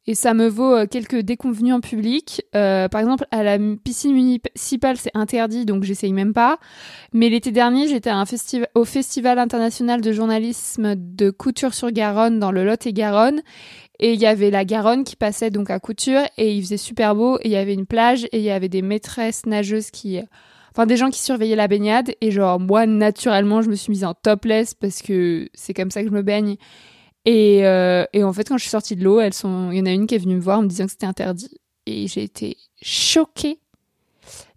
Et 0.09 0.15
ça 0.15 0.33
me 0.33 0.49
vaut 0.49 0.75
euh, 0.75 0.87
quelques 0.87 1.19
déconvenus 1.19 1.75
en 1.75 1.81
public. 1.81 2.43
Euh, 2.57 2.89
par 2.89 3.03
exemple, 3.03 3.27
à 3.31 3.43
la 3.43 3.59
piscine 3.59 4.15
municipale, 4.15 4.97
c'est 4.97 5.11
interdit, 5.13 5.67
donc 5.67 5.85
j'essaye 5.85 6.15
même 6.15 6.33
pas. 6.33 6.59
Mais 7.13 7.29
l'été 7.29 7.53
dernier, 7.53 7.89
j'étais 7.89 8.11
au 8.75 8.87
Festival 8.87 9.39
international 9.39 10.01
de 10.01 10.11
journalisme 10.11 10.95
de 10.97 11.29
Couture-sur-Garonne 11.29 12.39
dans 12.39 12.53
le 12.53 12.65
Lot-et-Garonne. 12.65 13.43
Et 14.01 14.15
il 14.15 14.19
y 14.19 14.25
avait 14.25 14.51
la 14.51 14.65
Garonne 14.65 15.05
qui 15.05 15.15
passait 15.15 15.51
donc 15.51 15.69
à 15.69 15.79
Couture 15.79 16.23
et 16.39 16.55
il 16.55 16.63
faisait 16.63 16.79
super 16.79 17.15
beau 17.15 17.37
et 17.41 17.49
il 17.49 17.51
y 17.51 17.57
avait 17.57 17.75
une 17.75 17.85
plage 17.85 18.25
et 18.33 18.39
il 18.39 18.45
y 18.45 18.51
avait 18.51 18.71
des 18.71 18.81
maîtresses 18.81 19.45
nageuses 19.45 19.91
qui, 19.91 20.21
enfin 20.71 20.87
des 20.87 20.97
gens 20.97 21.11
qui 21.11 21.21
surveillaient 21.21 21.57
la 21.57 21.69
baignade 21.69 22.13
et 22.21 22.31
genre 22.31 22.61
moi 22.61 22.87
naturellement 22.87 23.61
je 23.61 23.69
me 23.69 23.75
suis 23.75 23.91
mise 23.91 24.05
en 24.05 24.15
topless 24.15 24.73
parce 24.73 25.03
que 25.03 25.49
c'est 25.53 25.75
comme 25.75 25.91
ça 25.91 26.03
que 26.03 26.09
je 26.09 26.15
me 26.15 26.23
baigne. 26.23 26.57
Et, 27.25 27.67
euh, 27.67 28.05
et 28.13 28.25
en 28.25 28.33
fait 28.33 28.49
quand 28.49 28.57
je 28.57 28.63
suis 28.63 28.71
sortie 28.71 28.97
de 28.97 29.05
l'eau, 29.05 29.21
elles 29.21 29.35
sont, 29.35 29.71
il 29.71 29.79
y 29.79 29.81
en 29.83 29.87
a 29.87 29.93
une 29.93 30.07
qui 30.07 30.15
est 30.15 30.19
venue 30.19 30.37
me 30.37 30.41
voir 30.41 30.61
en 30.61 30.63
me 30.63 30.69
disant 30.69 30.87
que 30.87 30.93
c'était 30.93 31.07
interdit 31.07 31.61
et 31.87 32.07
j'ai 32.07 32.23
été 32.23 32.57
choquée. 32.83 33.59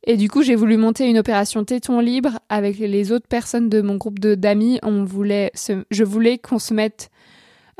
Et 0.03 0.18
du 0.18 0.30
coup, 0.30 0.41
j'ai 0.41 0.56
voulu 0.56 0.77
monter 0.77 1.08
une 1.08 1.20
opération 1.20 1.63
téton 1.63 2.00
libre 2.00 2.39
avec 2.50 2.80
les 2.80 3.12
autres 3.12 3.27
personnes 3.27 3.70
de 3.70 3.82
mon 3.82 3.98
groupe 3.98 4.20
de 4.20 4.34
d'amis. 4.34 4.80
On 4.82 5.03
voulait, 5.03 5.51
je 5.91 6.03
voulais 6.03 6.39
qu'on 6.39 6.58
se 6.58 6.74
mette 6.74 7.12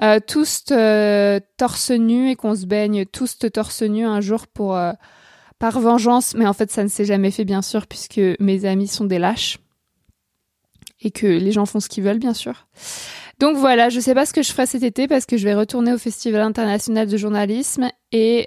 euh, 0.03 0.19
tous 0.25 0.65
euh, 0.71 1.39
torse 1.57 1.91
nu 1.91 2.31
et 2.31 2.35
qu'on 2.35 2.55
se 2.55 2.65
baigne 2.65 3.05
tous 3.05 3.38
torse 3.53 3.83
nu 3.83 4.03
un 4.03 4.19
jour 4.19 4.47
pour 4.47 4.75
euh, 4.75 4.93
par 5.59 5.79
vengeance, 5.79 6.33
mais 6.33 6.47
en 6.47 6.53
fait 6.53 6.71
ça 6.71 6.83
ne 6.83 6.88
s'est 6.88 7.05
jamais 7.05 7.29
fait 7.29 7.45
bien 7.45 7.61
sûr 7.61 7.85
puisque 7.85 8.19
mes 8.39 8.65
amis 8.65 8.88
sont 8.88 9.05
des 9.05 9.19
lâches 9.19 9.59
et 11.01 11.12
que 11.12 11.27
les 11.27 11.51
gens 11.51 11.65
font 11.65 11.79
ce 11.79 11.89
qu'ils 11.89 12.03
veulent 12.03 12.20
bien 12.20 12.34
sûr. 12.34 12.67
Donc 13.39 13.58
voilà, 13.58 13.89
je 13.89 14.00
sais 14.00 14.13
pas 14.13 14.27
ce 14.27 14.34
que 14.34 14.43
je 14.43 14.51
ferai 14.51 14.67
cet 14.67 14.84
été 14.84 15.08
parce 15.08 15.25
que 15.25 15.36
je 15.36 15.46
vais 15.46 15.55
retourner 15.55 15.91
au 15.93 15.98
Festival 15.98 16.41
international 16.41 17.08
de 17.08 17.17
journalisme 17.17 17.89
et 18.12 18.46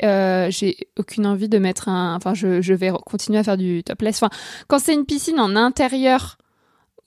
j'ai 0.51 0.77
aucune 0.97 1.27
envie 1.27 1.49
de 1.49 1.59
mettre 1.59 1.89
un. 1.89 2.15
Enfin, 2.15 2.33
je, 2.35 2.61
je 2.63 2.75
vais 2.75 2.93
continuer 3.05 3.39
à 3.41 3.43
faire 3.43 3.57
du 3.57 3.83
topless. 3.83 4.23
Enfin, 4.23 4.31
quand 4.69 4.79
c'est 4.79 4.95
une 4.95 5.05
piscine 5.05 5.41
en 5.41 5.57
intérieur 5.57 6.39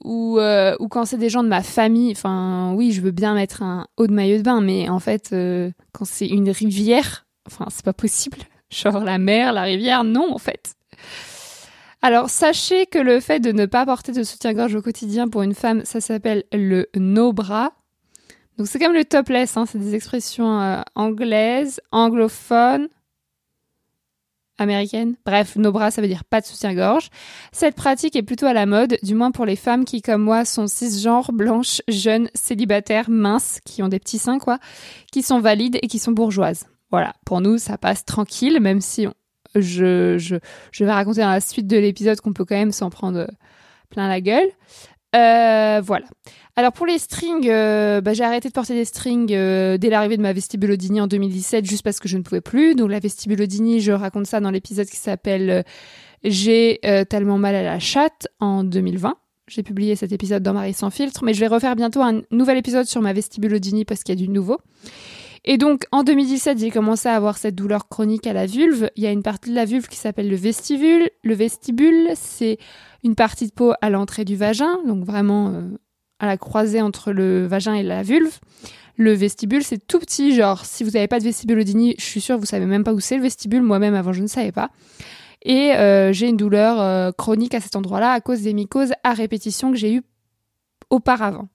ou 0.03 0.39
euh, 0.39 0.75
ou 0.79 0.87
quand 0.87 1.05
c'est 1.05 1.17
des 1.17 1.29
gens 1.29 1.43
de 1.43 1.47
ma 1.47 1.63
famille 1.63 2.11
enfin 2.11 2.73
oui 2.75 2.91
je 2.91 3.01
veux 3.01 3.11
bien 3.11 3.33
mettre 3.33 3.63
un 3.63 3.87
haut 3.97 4.07
de 4.07 4.13
maillot 4.13 4.37
de 4.37 4.43
bain 4.43 4.61
mais 4.61 4.89
en 4.89 4.99
fait 4.99 5.29
euh, 5.33 5.71
quand 5.91 6.05
c'est 6.05 6.27
une 6.27 6.49
rivière 6.49 7.25
enfin 7.47 7.65
c'est 7.69 7.85
pas 7.85 7.93
possible 7.93 8.37
genre 8.69 8.99
la 8.99 9.17
mer 9.17 9.53
la 9.53 9.63
rivière 9.63 10.03
non 10.03 10.33
en 10.33 10.37
fait 10.37 10.75
alors 12.07 12.29
sachez 12.29 12.85
que 12.85 12.99
le 12.99 13.19
fait 13.19 13.41
de 13.41 13.51
ne 13.51 13.65
pas 13.65 13.85
porter 13.85 14.13
de 14.13 14.23
soutien-gorge 14.23 14.73
au 14.75 14.81
quotidien 14.81 15.27
pour 15.27 15.41
une 15.41 15.53
femme 15.53 15.83
ça 15.83 15.99
s'appelle 15.99 16.45
le 16.53 16.87
no 16.95 17.33
bras 17.33 17.73
donc 18.57 18.67
c'est 18.67 18.79
comme 18.79 18.93
le 18.93 19.03
topless 19.03 19.57
hein, 19.57 19.65
c'est 19.65 19.77
des 19.77 19.93
expressions 19.93 20.61
euh, 20.61 20.79
anglaises 20.95 21.81
anglophones 21.91 22.87
américaine. 24.57 25.15
Bref, 25.25 25.55
no 25.57 25.71
bras, 25.71 25.91
ça 25.91 26.01
veut 26.01 26.07
dire 26.07 26.23
pas 26.23 26.41
de 26.41 26.45
soutien-gorge. 26.47 27.09
Cette 27.51 27.75
pratique 27.75 28.15
est 28.15 28.23
plutôt 28.23 28.47
à 28.47 28.53
la 28.53 28.65
mode, 28.65 28.97
du 29.03 29.13
moins 29.13 29.29
pour 29.29 29.45
les 29.45 29.55
femmes 29.55 29.85
qui, 29.85 30.01
comme 30.01 30.23
moi, 30.23 30.45
sont 30.45 30.65
cisgenres, 30.65 31.31
blanches, 31.31 31.83
jeunes, 31.87 32.27
célibataires, 32.33 33.07
minces, 33.07 33.59
qui 33.65 33.83
ont 33.83 33.87
des 33.87 33.99
petits 33.99 34.17
seins, 34.17 34.39
quoi, 34.39 34.57
qui 35.11 35.21
sont 35.21 35.39
valides 35.39 35.77
et 35.83 35.87
qui 35.87 35.99
sont 35.99 36.11
bourgeoises. 36.11 36.65
Voilà, 36.89 37.13
pour 37.23 37.39
nous, 37.39 37.59
ça 37.59 37.77
passe 37.77 38.03
tranquille, 38.03 38.59
même 38.59 38.81
si 38.81 39.07
je, 39.55 40.39
vais 40.79 40.91
raconter 40.91 41.21
dans 41.21 41.29
la 41.29 41.41
suite 41.41 41.67
de 41.67 41.77
l'épisode 41.77 42.19
qu'on 42.21 42.33
peut 42.33 42.45
quand 42.45 42.55
même 42.55 42.71
s'en 42.71 42.89
prendre 42.89 43.27
plein 43.89 44.07
la 44.07 44.21
gueule. 44.21 44.49
Euh, 45.15 45.81
voilà. 45.83 46.05
Alors 46.55 46.73
pour 46.73 46.85
les 46.85 46.97
strings, 46.97 47.47
euh, 47.49 48.01
bah, 48.01 48.13
j'ai 48.13 48.23
arrêté 48.23 48.49
de 48.49 48.53
porter 48.53 48.73
des 48.73 48.85
strings 48.85 49.31
euh, 49.31 49.77
dès 49.77 49.89
l'arrivée 49.89 50.17
de 50.17 50.21
ma 50.21 50.33
vestibulodini 50.33 50.99
en 51.01 51.07
2017, 51.07 51.65
juste 51.65 51.83
parce 51.83 51.99
que 51.99 52.07
je 52.07 52.17
ne 52.17 52.23
pouvais 52.23 52.41
plus. 52.41 52.75
Donc 52.75 52.91
la 52.91 52.99
vestibulodini, 52.99 53.79
je 53.79 53.91
raconte 53.91 54.27
ça 54.27 54.39
dans 54.39 54.51
l'épisode 54.51 54.87
qui 54.87 54.97
s'appelle 54.97 55.63
J'ai 56.23 56.79
tellement 57.09 57.37
mal 57.37 57.55
à 57.55 57.63
la 57.63 57.79
chatte 57.79 58.27
en 58.39 58.63
2020. 58.63 59.15
J'ai 59.47 59.63
publié 59.63 59.95
cet 59.95 60.11
épisode 60.11 60.43
dans 60.43 60.53
Marie 60.53 60.73
sans 60.73 60.89
filtre, 60.89 61.23
mais 61.23 61.33
je 61.33 61.39
vais 61.39 61.47
refaire 61.47 61.75
bientôt 61.77 62.01
un 62.01 62.21
nouvel 62.31 62.57
épisode 62.57 62.85
sur 62.85 63.01
ma 63.01 63.13
vestibulodini 63.13 63.85
parce 63.85 64.03
qu'il 64.03 64.19
y 64.19 64.21
a 64.21 64.25
du 64.25 64.29
nouveau. 64.29 64.57
Et 65.49 65.57
donc, 65.57 65.85
en 65.93 66.03
2017, 66.03 66.59
j'ai 66.59 66.71
commencé 66.71 67.07
à 67.07 67.15
avoir 67.15 67.37
cette 67.37 67.55
douleur 67.55 67.87
chronique 67.87 68.27
à 68.27 68.33
la 68.33 68.45
vulve. 68.45 68.89
Il 68.97 69.03
y 69.03 69.07
a 69.07 69.11
une 69.11 69.23
partie 69.23 69.49
de 69.49 69.55
la 69.55 69.63
vulve 69.63 69.87
qui 69.87 69.95
s'appelle 69.95 70.29
le 70.29 70.35
vestibule. 70.35 71.09
Le 71.23 71.33
vestibule, 71.33 72.09
c'est 72.15 72.57
une 73.05 73.15
partie 73.15 73.47
de 73.47 73.53
peau 73.53 73.71
à 73.81 73.89
l'entrée 73.89 74.25
du 74.25 74.35
vagin, 74.35 74.83
donc 74.85 75.05
vraiment 75.05 75.53
euh, 75.53 75.61
à 76.19 76.25
la 76.25 76.35
croisée 76.35 76.81
entre 76.81 77.13
le 77.13 77.47
vagin 77.47 77.75
et 77.75 77.83
la 77.83 78.03
vulve. 78.03 78.39
Le 78.97 79.13
vestibule, 79.13 79.63
c'est 79.63 79.87
tout 79.87 79.99
petit, 79.99 80.35
genre 80.35 80.65
si 80.65 80.83
vous 80.83 80.91
n'avez 80.91 81.07
pas 81.07 81.19
de 81.19 81.23
vestibule 81.23 81.59
Odini, 81.59 81.95
je 81.97 82.03
suis 82.03 82.19
sûre 82.19 82.37
vous 82.37 82.45
savez 82.45 82.65
même 82.65 82.83
pas 82.83 82.91
où 82.91 82.99
c'est 82.99 83.15
le 83.15 83.23
vestibule. 83.23 83.61
Moi-même 83.61 83.95
avant, 83.95 84.11
je 84.11 84.23
ne 84.23 84.27
savais 84.27 84.51
pas. 84.51 84.69
Et 85.43 85.71
euh, 85.75 86.11
j'ai 86.11 86.27
une 86.27 86.35
douleur 86.35 86.81
euh, 86.81 87.11
chronique 87.13 87.53
à 87.53 87.61
cet 87.61 87.77
endroit-là 87.77 88.11
à 88.11 88.19
cause 88.19 88.41
des 88.41 88.53
mycoses 88.53 88.91
à 89.05 89.13
répétition 89.13 89.71
que 89.71 89.77
j'ai 89.77 89.93
eu 89.93 90.01
auparavant. 90.89 91.47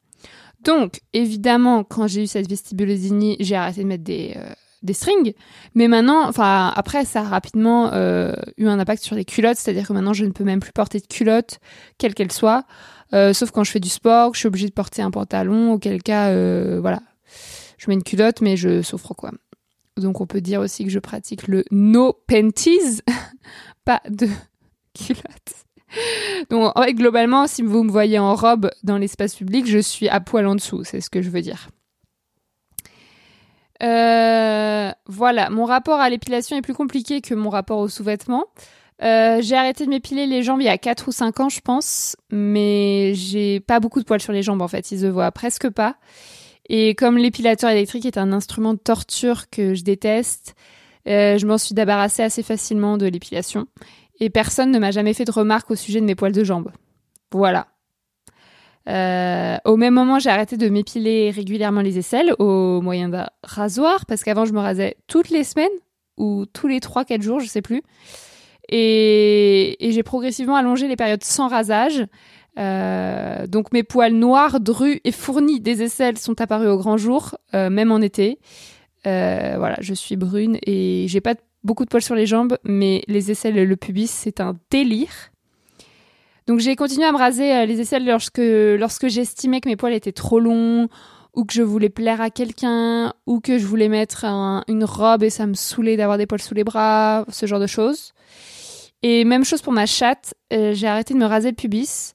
Donc, 0.64 1.00
évidemment, 1.12 1.84
quand 1.84 2.06
j'ai 2.06 2.24
eu 2.24 2.26
cette 2.26 2.48
vestibulodini, 2.48 3.36
j'ai 3.40 3.56
arrêté 3.56 3.82
de 3.82 3.88
mettre 3.88 4.04
des, 4.04 4.36
euh, 4.36 4.92
strings. 4.92 5.34
Mais 5.74 5.88
maintenant, 5.88 6.28
enfin, 6.28 6.72
après, 6.76 7.04
ça 7.04 7.20
a 7.20 7.24
rapidement 7.24 7.92
euh, 7.92 8.32
eu 8.58 8.66
un 8.66 8.78
impact 8.78 9.02
sur 9.02 9.16
les 9.16 9.24
culottes. 9.24 9.56
C'est-à-dire 9.56 9.88
que 9.88 9.92
maintenant, 9.92 10.12
je 10.12 10.24
ne 10.24 10.30
peux 10.30 10.44
même 10.44 10.60
plus 10.60 10.72
porter 10.72 11.00
de 11.00 11.06
culotte, 11.06 11.58
quelle 11.98 12.14
qu'elle 12.14 12.32
soit. 12.32 12.64
Euh, 13.14 13.32
sauf 13.32 13.50
quand 13.50 13.64
je 13.64 13.70
fais 13.70 13.80
du 13.80 13.90
sport, 13.90 14.34
je 14.34 14.40
suis 14.40 14.48
obligée 14.48 14.68
de 14.68 14.72
porter 14.72 15.02
un 15.02 15.10
pantalon, 15.10 15.72
auquel 15.72 16.02
cas, 16.02 16.30
voilà. 16.80 17.00
Je 17.78 17.88
mets 17.88 17.94
une 17.94 18.04
culotte, 18.04 18.40
mais 18.40 18.56
je 18.56 18.82
souffre, 18.82 19.14
quoi. 19.14 19.32
Donc, 19.96 20.20
on 20.20 20.26
peut 20.26 20.40
dire 20.40 20.60
aussi 20.60 20.84
que 20.84 20.90
je 20.90 20.98
pratique 20.98 21.48
le 21.48 21.64
no 21.70 22.12
panties, 22.26 23.02
pas 23.84 24.00
de 24.08 24.28
culotte. 24.94 25.66
Donc, 26.50 26.72
globalement, 26.90 27.46
si 27.46 27.62
vous 27.62 27.82
me 27.82 27.90
voyez 27.90 28.18
en 28.18 28.34
robe 28.34 28.70
dans 28.82 28.98
l'espace 28.98 29.34
public, 29.34 29.66
je 29.66 29.78
suis 29.78 30.08
à 30.08 30.20
poil 30.20 30.46
en 30.46 30.54
dessous, 30.54 30.84
c'est 30.84 31.00
ce 31.00 31.10
que 31.10 31.22
je 31.22 31.30
veux 31.30 31.42
dire. 31.42 31.68
Euh, 33.82 34.92
voilà, 35.06 35.50
mon 35.50 35.64
rapport 35.64 36.00
à 36.00 36.08
l'épilation 36.08 36.56
est 36.56 36.62
plus 36.62 36.74
compliqué 36.74 37.20
que 37.20 37.34
mon 37.34 37.50
rapport 37.50 37.78
aux 37.78 37.88
sous-vêtements. 37.88 38.46
Euh, 39.02 39.40
j'ai 39.42 39.56
arrêté 39.56 39.84
de 39.84 39.90
m'épiler 39.90 40.26
les 40.26 40.44
jambes 40.44 40.60
il 40.60 40.66
y 40.66 40.68
a 40.68 40.78
4 40.78 41.08
ou 41.08 41.12
5 41.12 41.40
ans, 41.40 41.48
je 41.48 41.60
pense, 41.60 42.16
mais 42.30 43.14
j'ai 43.14 43.58
pas 43.58 43.80
beaucoup 43.80 43.98
de 43.98 44.04
poils 44.04 44.20
sur 44.20 44.32
les 44.32 44.42
jambes 44.42 44.62
en 44.62 44.68
fait, 44.68 44.92
ils 44.92 45.00
se 45.00 45.06
voient 45.06 45.32
presque 45.32 45.68
pas. 45.70 45.96
Et 46.68 46.94
comme 46.94 47.18
l'épilateur 47.18 47.70
électrique 47.70 48.06
est 48.06 48.18
un 48.18 48.32
instrument 48.32 48.74
de 48.74 48.78
torture 48.78 49.50
que 49.50 49.74
je 49.74 49.82
déteste, 49.82 50.54
euh, 51.08 51.36
je 51.36 51.46
m'en 51.46 51.58
suis 51.58 51.74
débarrassée 51.74 52.22
assez 52.22 52.44
facilement 52.44 52.96
de 52.96 53.06
l'épilation 53.06 53.66
et 54.22 54.30
personne 54.30 54.70
ne 54.70 54.78
m'a 54.78 54.92
jamais 54.92 55.14
fait 55.14 55.24
de 55.24 55.32
remarques 55.32 55.68
au 55.72 55.74
sujet 55.74 56.00
de 56.00 56.06
mes 56.06 56.14
poils 56.14 56.30
de 56.30 56.44
jambes. 56.44 56.70
Voilà. 57.32 57.66
Euh, 58.88 59.56
au 59.64 59.76
même 59.76 59.94
moment, 59.94 60.20
j'ai 60.20 60.30
arrêté 60.30 60.56
de 60.56 60.68
m'épiler 60.68 61.32
régulièrement 61.32 61.80
les 61.80 61.98
aisselles 61.98 62.32
au 62.38 62.80
moyen 62.80 63.08
d'un 63.08 63.28
rasoir 63.42 64.06
parce 64.06 64.22
qu'avant, 64.22 64.44
je 64.44 64.52
me 64.52 64.60
rasais 64.60 64.96
toutes 65.08 65.30
les 65.30 65.42
semaines 65.42 65.72
ou 66.18 66.46
tous 66.52 66.68
les 66.68 66.78
3-4 66.78 67.20
jours, 67.20 67.40
je 67.40 67.46
sais 67.46 67.62
plus. 67.62 67.82
Et, 68.68 69.76
j'ai 69.80 70.02
progressivement 70.04 70.54
allongé 70.54 70.86
les 70.86 70.96
périodes 70.96 71.24
sans 71.24 71.48
rasage. 71.48 72.06
Euh, 72.60 73.48
donc 73.48 73.72
mes 73.72 73.82
poils 73.82 74.14
noirs, 74.14 74.60
drus 74.60 75.00
et 75.02 75.10
fournis 75.10 75.58
des 75.58 75.82
aisselles 75.82 76.18
sont 76.18 76.40
apparus 76.40 76.68
au 76.68 76.78
grand 76.78 76.96
jour, 76.96 77.34
euh, 77.54 77.70
même 77.70 77.90
en 77.90 78.00
été. 78.00 78.38
voilà, 79.04 79.74
je 79.80 79.94
suis 79.94 80.14
brune 80.14 80.58
et 80.64 81.06
j'ai 81.08 81.20
pas 81.20 81.34
de 81.34 81.40
beaucoup 81.64 81.84
de 81.84 81.90
poils 81.90 82.02
sur 82.02 82.14
les 82.14 82.26
jambes, 82.26 82.58
mais 82.64 83.02
les 83.08 83.30
aisselles 83.30 83.56
et 83.56 83.64
le 83.64 83.76
pubis, 83.76 84.10
c'est 84.10 84.40
un 84.40 84.56
délire. 84.70 85.30
Donc 86.46 86.58
j'ai 86.58 86.74
continué 86.74 87.04
à 87.04 87.12
me 87.12 87.18
raser 87.18 87.52
euh, 87.54 87.66
les 87.66 87.80
aisselles 87.80 88.04
lorsque, 88.04 88.40
lorsque 88.40 89.08
j'estimais 89.08 89.60
que 89.60 89.68
mes 89.68 89.76
poils 89.76 89.92
étaient 89.92 90.12
trop 90.12 90.40
longs, 90.40 90.88
ou 91.34 91.44
que 91.44 91.54
je 91.54 91.62
voulais 91.62 91.88
plaire 91.88 92.20
à 92.20 92.30
quelqu'un, 92.30 93.14
ou 93.26 93.40
que 93.40 93.58
je 93.58 93.66
voulais 93.66 93.88
mettre 93.88 94.24
une 94.68 94.84
robe 94.84 95.22
et 95.22 95.30
ça 95.30 95.46
me 95.46 95.54
saoulait 95.54 95.96
d'avoir 95.96 96.18
des 96.18 96.26
poils 96.26 96.42
sous 96.42 96.54
les 96.54 96.64
bras, 96.64 97.24
ce 97.28 97.46
genre 97.46 97.60
de 97.60 97.66
choses. 97.66 98.12
Et 99.02 99.24
même 99.24 99.44
chose 99.44 99.62
pour 99.62 99.72
ma 99.72 99.86
chatte, 99.86 100.34
euh, 100.52 100.74
j'ai 100.74 100.86
arrêté 100.86 101.14
de 101.14 101.18
me 101.18 101.24
raser 101.24 101.50
le 101.50 101.56
pubis. 101.56 102.14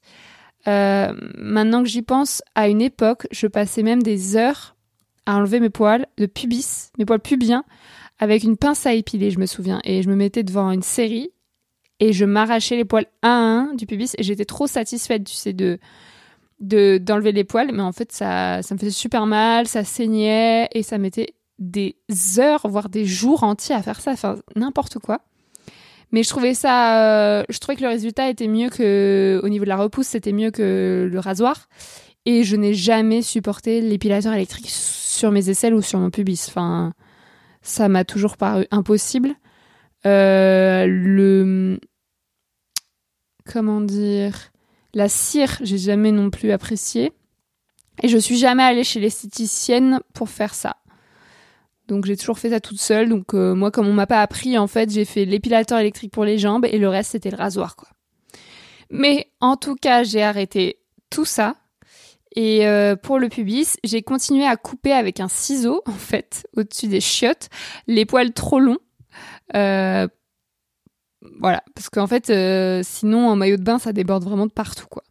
Euh, 0.66 1.12
maintenant 1.36 1.82
que 1.82 1.88
j'y 1.88 2.02
pense, 2.02 2.42
à 2.54 2.68
une 2.68 2.80
époque, 2.80 3.26
je 3.30 3.46
passais 3.46 3.82
même 3.82 4.02
des 4.02 4.36
heures 4.36 4.76
à 5.26 5.36
enlever 5.36 5.60
mes 5.60 5.70
poils 5.70 6.06
de 6.16 6.26
pubis, 6.26 6.90
mes 6.98 7.04
poils 7.04 7.20
pubiens, 7.20 7.64
avec 8.18 8.42
une 8.42 8.56
pince 8.56 8.86
à 8.86 8.94
épiler, 8.94 9.30
je 9.30 9.38
me 9.38 9.46
souviens. 9.46 9.80
Et 9.84 10.02
je 10.02 10.08
me 10.08 10.16
mettais 10.16 10.42
devant 10.42 10.70
une 10.70 10.82
série 10.82 11.30
et 12.00 12.12
je 12.12 12.24
m'arrachais 12.24 12.76
les 12.76 12.84
poils 12.84 13.06
un 13.22 13.28
à 13.28 13.32
un 13.32 13.74
du 13.74 13.86
pubis 13.86 14.14
et 14.18 14.22
j'étais 14.22 14.44
trop 14.44 14.66
satisfaite, 14.66 15.24
tu 15.24 15.34
sais, 15.34 15.52
de 15.52 15.78
d'enlever 16.60 17.30
les 17.32 17.44
poils. 17.44 17.70
Mais 17.72 17.82
en 17.82 17.92
fait, 17.92 18.10
ça, 18.12 18.62
ça 18.62 18.74
me 18.74 18.80
faisait 18.80 18.90
super 18.90 19.26
mal, 19.26 19.68
ça 19.68 19.84
saignait 19.84 20.68
et 20.72 20.82
ça 20.82 20.98
mettait 20.98 21.34
des 21.58 21.96
heures, 22.38 22.66
voire 22.68 22.88
des 22.88 23.04
jours 23.04 23.44
entiers 23.44 23.74
à 23.74 23.82
faire 23.82 24.00
ça. 24.00 24.12
Enfin, 24.12 24.36
n'importe 24.56 24.98
quoi. 24.98 25.20
Mais 26.10 26.22
je 26.22 26.28
trouvais 26.30 26.54
ça, 26.54 27.40
euh, 27.40 27.44
je 27.48 27.58
trouvais 27.58 27.76
que 27.76 27.82
le 27.82 27.88
résultat 27.88 28.30
était 28.30 28.48
mieux 28.48 28.70
que, 28.70 29.40
au 29.42 29.48
niveau 29.48 29.64
de 29.64 29.68
la 29.68 29.76
repousse, 29.76 30.06
c'était 30.06 30.32
mieux 30.32 30.50
que 30.50 31.08
le 31.10 31.18
rasoir. 31.20 31.68
Et 32.24 32.44
je 32.44 32.56
n'ai 32.56 32.74
jamais 32.74 33.22
supporté 33.22 33.80
l'épilateur 33.80 34.32
électrique 34.32 34.68
sur 34.70 35.30
mes 35.30 35.50
aisselles 35.50 35.74
ou 35.74 35.82
sur 35.82 35.98
mon 35.98 36.10
pubis. 36.10 36.46
Enfin, 36.48 36.92
ça 37.62 37.88
m'a 37.88 38.04
toujours 38.04 38.36
paru 38.36 38.66
impossible. 38.70 39.34
Euh, 40.06 40.86
le 40.86 41.80
comment 43.44 43.80
dire 43.80 44.52
la 44.94 45.08
cire, 45.08 45.58
j'ai 45.62 45.78
jamais 45.78 46.12
non 46.12 46.30
plus 46.30 46.50
apprécié. 46.50 47.12
Et 48.02 48.08
je 48.08 48.18
suis 48.18 48.36
jamais 48.36 48.62
allée 48.62 48.84
chez 48.84 49.00
l'esthéticienne 49.00 50.00
pour 50.14 50.28
faire 50.28 50.54
ça. 50.54 50.76
Donc 51.88 52.04
j'ai 52.04 52.16
toujours 52.16 52.38
fait 52.38 52.50
ça 52.50 52.60
toute 52.60 52.80
seule. 52.80 53.08
Donc 53.08 53.34
euh, 53.34 53.54
moi, 53.54 53.70
comme 53.70 53.88
on 53.88 53.92
m'a 53.92 54.06
pas 54.06 54.22
appris, 54.22 54.56
en 54.56 54.66
fait, 54.66 54.90
j'ai 54.90 55.04
fait 55.04 55.24
l'épilateur 55.24 55.78
électrique 55.78 56.12
pour 56.12 56.24
les 56.24 56.38
jambes 56.38 56.64
et 56.64 56.78
le 56.78 56.88
reste 56.88 57.12
c'était 57.12 57.30
le 57.30 57.36
rasoir, 57.36 57.76
quoi. 57.76 57.88
Mais 58.90 59.30
en 59.40 59.56
tout 59.56 59.74
cas, 59.74 60.02
j'ai 60.02 60.22
arrêté 60.22 60.78
tout 61.10 61.24
ça 61.24 61.56
et 62.40 62.68
euh, 62.68 62.94
pour 62.94 63.18
le 63.18 63.28
pubis, 63.28 63.78
j'ai 63.82 64.02
continué 64.02 64.46
à 64.46 64.56
couper 64.56 64.92
avec 64.92 65.18
un 65.18 65.26
ciseau, 65.26 65.82
en 65.86 65.90
fait, 65.90 66.46
au-dessus 66.56 66.86
des 66.86 67.00
chiottes, 67.00 67.48
les 67.88 68.06
poils 68.06 68.32
trop 68.32 68.60
longs. 68.60 68.78
Euh, 69.56 70.06
voilà, 71.40 71.64
parce 71.74 71.90
qu'en 71.90 72.06
fait, 72.06 72.30
euh, 72.30 72.82
sinon, 72.84 73.28
en 73.28 73.34
maillot 73.34 73.56
de 73.56 73.64
bain, 73.64 73.80
ça 73.80 73.92
déborde 73.92 74.22
vraiment 74.22 74.46
de 74.46 74.52
partout, 74.52 74.86
quoi. 74.88 75.02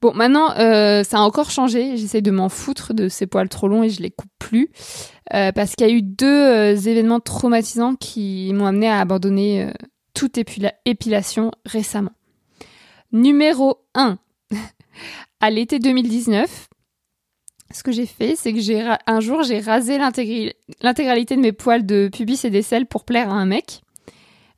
Bon, 0.00 0.14
maintenant, 0.14 0.54
ça 0.54 1.18
a 1.18 1.20
encore 1.20 1.50
changé. 1.50 1.96
J'essaie 1.96 2.22
de 2.22 2.30
m'en 2.30 2.48
foutre 2.48 2.94
de 2.94 3.08
ces 3.08 3.26
poils 3.26 3.48
trop 3.48 3.66
longs 3.66 3.82
et 3.82 3.90
je 3.90 4.00
les 4.00 4.12
coupe 4.12 4.30
plus. 4.38 4.70
parce 5.28 5.74
qu'il 5.74 5.88
y 5.88 5.90
a 5.90 5.92
eu 5.92 6.02
deux 6.02 6.88
événements 6.88 7.18
traumatisants 7.18 7.96
qui 7.96 8.52
m'ont 8.54 8.66
amené 8.66 8.88
à 8.88 9.00
abandonner 9.00 9.72
toute 10.14 10.38
épilation 10.84 11.50
récemment. 11.66 12.12
Numéro 13.10 13.80
1 13.96 14.18
à 15.40 15.50
l'été 15.50 15.78
2019, 15.78 16.68
ce 17.72 17.82
que 17.82 17.92
j'ai 17.92 18.06
fait, 18.06 18.34
c'est 18.36 18.52
que 18.52 18.60
j'ai 18.60 18.82
un 19.06 19.20
jour 19.20 19.42
j'ai 19.42 19.60
rasé 19.60 19.98
l'intégralité 19.98 21.36
de 21.36 21.40
mes 21.40 21.52
poils 21.52 21.84
de 21.84 22.08
pubis 22.12 22.44
et 22.44 22.50
d'aisselle 22.50 22.86
pour 22.86 23.04
plaire 23.04 23.30
à 23.30 23.34
un 23.34 23.46
mec. 23.46 23.82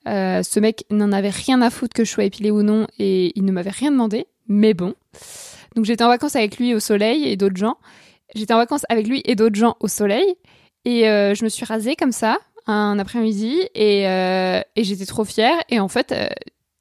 Euh, 0.09 0.43
ce 0.43 0.61
mec 0.61 0.85
n'en 0.91 1.13
avait 1.13 1.31
rien 1.31 1.61
à 1.61 1.71
foutre 1.71 1.95
que 1.95 2.05
je 2.05 2.11
sois 2.11 2.25
épilée 2.25 2.51
ou 2.51 2.63
non 2.63 2.87
et 2.99 3.33
il 3.37 3.45
ne 3.45 3.53
m'avait 3.53 3.71
rien 3.71 3.91
demandé, 3.91 4.27
mais 4.49 4.75
bon. 4.75 4.95
Donc 5.77 5.85
j'étais 5.85 6.05
en 6.05 6.09
vacances 6.09 6.37
avec 6.37 6.59
lui 6.59 6.75
au 6.75 6.81
soleil 6.81 7.29
et 7.29 7.37
d'autres 7.37 7.57
gens. 7.57 7.77
J'étais 8.35 8.55
en 8.55 8.59
vacances 8.59 8.87
avec 8.89 9.09
lui 9.09 9.23
et 9.25 9.35
d'autres 9.35 9.57
gens 9.57 9.77
au 9.81 9.89
soleil 9.89 10.37
et 10.85 11.09
euh, 11.09 11.35
je 11.35 11.45
me 11.45 11.49
suis 11.49 11.65
rasée 11.65 11.97
comme 11.97 12.13
ça 12.13 12.39
un 12.67 12.99
après-midi 12.99 13.61
et, 13.75 14.07
euh, 14.07 14.61
et 14.77 14.85
j'étais 14.85 15.07
trop 15.07 15.25
fière 15.25 15.57
et 15.69 15.81
en 15.81 15.89
fait 15.89 16.15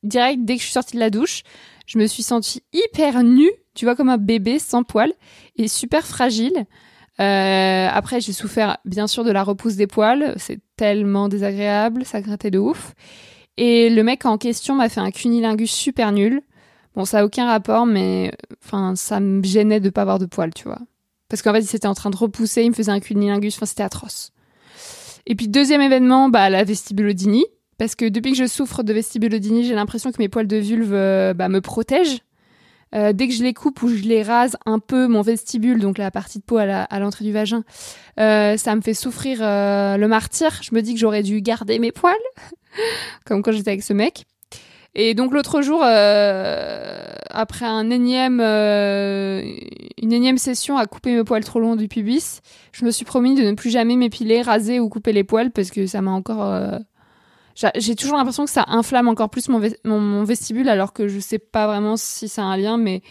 direct 0.03 0.43
dès 0.43 0.55
que 0.55 0.59
je 0.59 0.65
suis 0.65 0.73
sortie 0.73 0.95
de 0.95 0.99
la 0.99 1.09
douche, 1.09 1.43
je 1.85 1.97
me 1.97 2.05
suis 2.07 2.23
sentie 2.23 2.63
hyper 2.71 3.23
nue, 3.23 3.51
tu 3.79 3.85
vois, 3.85 3.95
comme 3.95 4.09
un 4.09 4.17
bébé 4.17 4.59
sans 4.59 4.83
poils 4.83 5.13
et 5.55 5.69
super 5.69 6.05
fragile. 6.05 6.65
après, 7.17 8.19
j'ai 8.19 8.33
souffert 8.33 8.77
bien 8.83 9.07
sûr 9.07 9.23
de 9.23 9.31
la 9.31 9.41
repousse 9.41 9.77
des 9.77 9.87
poils. 9.87 10.33
C'est 10.35 10.59
tellement 10.75 11.29
désagréable, 11.29 12.03
ça 12.03 12.19
grattait 12.19 12.51
de 12.51 12.59
ouf. 12.59 12.93
Et 13.55 13.89
le 13.89 14.03
mec 14.03 14.25
en 14.25 14.37
question 14.37 14.75
m'a 14.75 14.89
fait 14.89 14.99
un 14.99 15.11
cunilingus 15.11 15.71
super 15.71 16.11
nul. 16.11 16.41
Bon, 16.93 17.05
ça 17.05 17.19
a 17.19 17.23
aucun 17.23 17.45
rapport, 17.45 17.85
mais 17.85 18.33
enfin, 18.65 18.97
ça 18.97 19.21
me 19.21 19.41
gênait 19.43 19.79
de 19.79 19.89
pas 19.89 20.01
avoir 20.01 20.19
de 20.19 20.25
poils, 20.25 20.53
tu 20.53 20.65
vois. 20.65 20.79
Parce 21.29 21.41
qu'en 21.41 21.53
fait, 21.53 21.61
il 21.61 21.67
s'était 21.67 21.87
en 21.87 21.93
train 21.93 22.09
de 22.09 22.17
repousser, 22.17 22.63
il 22.63 22.71
me 22.71 22.75
faisait 22.75 22.91
un 22.91 22.99
cunilingus, 22.99 23.55
enfin, 23.55 23.65
c'était 23.65 23.83
atroce. 23.83 24.33
Et 25.25 25.35
puis, 25.35 25.47
deuxième 25.47 25.81
événement, 25.81 26.27
bah, 26.27 26.49
la 26.49 26.65
vestibulodynie. 26.65 27.45
Parce 27.77 27.95
que 27.95 28.09
depuis 28.09 28.31
que 28.31 28.37
je 28.37 28.45
souffre 28.45 28.83
de 28.83 28.91
vestibulodynie, 28.91 29.63
j'ai 29.63 29.75
l'impression 29.75 30.11
que 30.11 30.17
mes 30.19 30.27
poils 30.27 30.47
de 30.47 30.57
vulve 30.57 30.93
euh, 30.93 31.33
bah, 31.33 31.47
me 31.47 31.61
protègent. 31.61 32.19
Euh, 32.95 33.13
dès 33.13 33.27
que 33.27 33.33
je 33.33 33.43
les 33.43 33.53
coupe 33.53 33.81
ou 33.83 33.89
je 33.89 34.03
les 34.03 34.23
rase 34.23 34.57
un 34.65 34.79
peu, 34.79 35.07
mon 35.07 35.21
vestibule, 35.21 35.79
donc 35.79 35.97
la 35.97 36.11
partie 36.11 36.39
de 36.39 36.43
peau 36.43 36.57
à 36.57 36.99
l'entrée 36.99 37.25
du 37.25 37.31
vagin, 37.31 37.63
euh, 38.19 38.57
ça 38.57 38.75
me 38.75 38.81
fait 38.81 38.93
souffrir 38.93 39.39
le 39.41 40.07
martyr. 40.07 40.59
Je 40.61 40.73
me 40.73 40.81
dis 40.81 40.93
que 40.93 40.99
j'aurais 40.99 41.23
dû 41.23 41.41
garder 41.41 41.79
mes 41.79 41.91
poils, 41.91 42.15
comme 43.25 43.43
quand 43.43 43.51
j'étais 43.51 43.71
avec 43.71 43.83
ce 43.83 43.93
mec. 43.93 44.25
Et 44.95 45.13
donc 45.13 45.33
l'autre 45.33 45.61
jour, 45.61 45.81
euh, 45.83 47.05
après 47.29 47.65
un 47.65 47.89
énième, 47.89 48.39
euh, 48.41 49.41
une 50.01 50.11
énième 50.11 50.37
session 50.37 50.77
à 50.77 50.87
couper 50.87 51.15
mes 51.15 51.23
poils 51.23 51.43
trop 51.43 51.59
longs 51.59 51.75
du 51.75 51.87
pubis, 51.87 52.41
je 52.71 52.85
me 52.85 52.91
suis 52.91 53.05
promis 53.05 53.35
de 53.35 53.43
ne 53.43 53.53
plus 53.53 53.69
jamais 53.69 53.95
m'épiler, 53.95 54.41
raser 54.41 54.79
ou 54.79 54.89
couper 54.89 55.13
les 55.13 55.23
poils 55.23 55.51
parce 55.51 55.69
que 55.69 55.85
ça 55.85 56.01
m'a 56.01 56.11
encore... 56.11 56.79
Euh, 57.63 57.69
j'ai 57.75 57.95
toujours 57.95 58.17
l'impression 58.17 58.45
que 58.45 58.51
ça 58.51 58.65
inflamme 58.67 59.07
encore 59.07 59.29
plus 59.29 59.49
mon, 59.49 60.23
vestibule 60.23 60.69
alors 60.69 60.93
que 60.93 61.07
je 61.07 61.19
sais 61.19 61.39
pas 61.39 61.67
vraiment 61.67 61.97
si 61.97 62.27
c'est 62.27 62.41
un 62.41 62.55
lien, 62.57 62.77
mais 62.77 63.01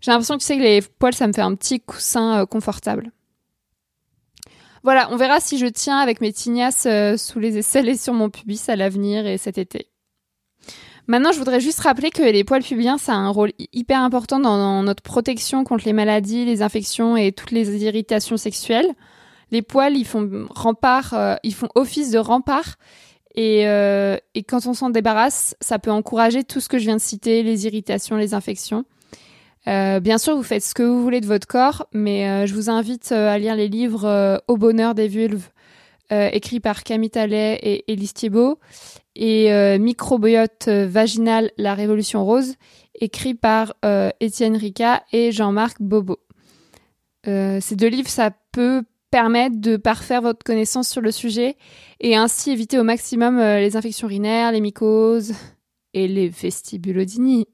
j'ai 0.00 0.10
l'impression 0.10 0.34
que 0.34 0.40
tu 0.40 0.46
sais 0.46 0.56
que 0.56 0.62
les 0.62 0.82
poils, 0.82 1.14
ça 1.14 1.26
me 1.26 1.32
fait 1.32 1.42
un 1.42 1.54
petit 1.54 1.80
coussin 1.80 2.44
confortable. 2.46 3.12
Voilà, 4.82 5.08
on 5.12 5.16
verra 5.16 5.38
si 5.38 5.58
je 5.58 5.66
tiens 5.66 5.98
avec 5.98 6.20
mes 6.20 6.32
tignasses 6.32 6.88
sous 7.16 7.38
les 7.38 7.56
aisselles 7.58 7.88
et 7.88 7.96
sur 7.96 8.12
mon 8.12 8.30
pubis 8.30 8.68
à 8.68 8.74
l'avenir 8.74 9.26
et 9.26 9.38
cet 9.38 9.58
été. 9.58 9.92
Maintenant, 11.08 11.32
je 11.32 11.38
voudrais 11.38 11.60
juste 11.60 11.80
rappeler 11.80 12.10
que 12.10 12.22
les 12.22 12.44
poils 12.44 12.62
pubiens, 12.62 12.96
ça 12.96 13.12
a 13.12 13.16
un 13.16 13.30
rôle 13.30 13.52
hyper 13.72 14.00
important 14.00 14.38
dans, 14.38 14.82
notre 14.82 15.02
protection 15.02 15.64
contre 15.64 15.84
les 15.84 15.92
maladies, 15.92 16.44
les 16.44 16.62
infections 16.62 17.16
et 17.16 17.32
toutes 17.32 17.50
les 17.50 17.84
irritations 17.84 18.36
sexuelles. 18.36 18.88
Les 19.50 19.62
poils, 19.62 19.96
ils 19.96 20.06
font 20.06 20.46
rempart, 20.50 21.12
euh, 21.14 21.34
ils 21.42 21.54
font 21.54 21.68
office 21.74 22.10
de 22.10 22.18
rempart. 22.18 22.76
Et, 23.34 23.66
euh, 23.66 24.16
et 24.34 24.42
quand 24.42 24.66
on 24.66 24.74
s'en 24.74 24.90
débarrasse, 24.90 25.56
ça 25.60 25.78
peut 25.78 25.90
encourager 25.90 26.44
tout 26.44 26.60
ce 26.60 26.68
que 26.68 26.78
je 26.78 26.84
viens 26.84 26.96
de 26.96 27.00
citer, 27.00 27.42
les 27.42 27.66
irritations, 27.66 28.16
les 28.16 28.34
infections. 28.34 28.84
Euh, 29.68 30.00
bien 30.00 30.18
sûr, 30.18 30.36
vous 30.36 30.42
faites 30.42 30.62
ce 30.62 30.74
que 30.74 30.82
vous 30.82 31.02
voulez 31.02 31.20
de 31.20 31.26
votre 31.26 31.46
corps, 31.46 31.86
mais 31.92 32.46
je 32.46 32.54
vous 32.54 32.68
invite 32.68 33.12
à 33.12 33.38
lire 33.38 33.54
les 33.54 33.68
livres 33.68 34.42
Au 34.48 34.56
bonheur 34.56 34.94
des 34.94 35.08
vulves, 35.08 35.48
écrits 36.10 36.60
par 36.60 36.82
Camille 36.82 37.10
Tallet 37.10 37.58
et 37.62 37.90
Élise 37.90 38.12
Thiebaud, 38.12 38.58
et 39.14 39.52
euh, 39.52 39.78
Microbiote 39.78 40.68
vaginal, 40.68 41.50
la 41.56 41.74
révolution 41.74 42.24
rose, 42.24 42.54
écrit 43.00 43.34
par 43.34 43.74
euh, 43.84 44.10
Étienne 44.20 44.56
Rica 44.56 45.02
et 45.12 45.32
Jean-Marc 45.32 45.80
Bobo. 45.80 46.18
Euh, 47.26 47.58
ces 47.60 47.76
deux 47.76 47.88
livres, 47.88 48.08
ça 48.08 48.30
peut 48.52 48.82
permettre 49.12 49.60
de 49.60 49.76
parfaire 49.76 50.22
votre 50.22 50.42
connaissance 50.42 50.88
sur 50.88 51.00
le 51.00 51.12
sujet 51.12 51.56
et 52.00 52.16
ainsi 52.16 52.50
éviter 52.50 52.80
au 52.80 52.82
maximum 52.82 53.38
les 53.38 53.76
infections 53.76 54.08
urinaires, 54.08 54.50
les 54.50 54.60
mycoses 54.60 55.34
et 55.94 56.08
les 56.08 56.28
vestibulodinies. 56.28 57.46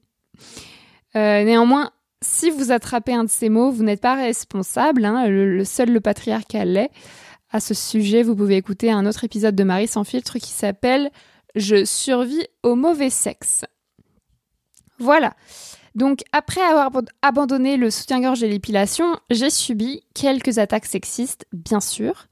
néanmoins, 1.13 1.91
si 2.21 2.49
vous 2.49 2.71
attrapez 2.71 3.13
un 3.13 3.25
de 3.25 3.29
ces 3.29 3.49
mots, 3.49 3.71
vous 3.71 3.83
n'êtes 3.83 4.01
pas 4.01 4.15
responsable, 4.15 5.05
hein, 5.05 5.27
le, 5.27 5.63
seul 5.63 5.91
le 5.91 6.01
patriarcat 6.01 6.65
l'est. 6.65 6.89
À 7.51 7.59
ce 7.59 7.73
sujet, 7.73 8.23
vous 8.23 8.35
pouvez 8.35 8.57
écouter 8.57 8.91
un 8.91 9.05
autre 9.05 9.23
épisode 9.23 9.55
de 9.55 9.63
Marie 9.63 9.87
sans 9.87 10.03
filtre 10.03 10.37
qui 10.39 10.51
s'appelle 10.51 11.11
je 11.55 11.83
survis 11.83 12.45
au 12.63 12.75
mauvais 12.75 13.09
sexe. 13.09 13.65
Voilà. 14.99 15.33
Donc 15.95 16.21
après 16.31 16.61
avoir 16.61 16.91
abandonné 17.21 17.77
le 17.77 17.89
soutien-gorge 17.89 18.43
et 18.43 18.49
l'épilation, 18.49 19.17
j'ai 19.29 19.49
subi 19.49 20.03
quelques 20.13 20.57
attaques 20.57 20.85
sexistes, 20.85 21.45
bien 21.51 21.79
sûr. 21.79 22.27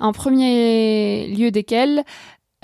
En 0.00 0.12
premier 0.12 1.28
lieu 1.28 1.50
desquelles, 1.50 2.04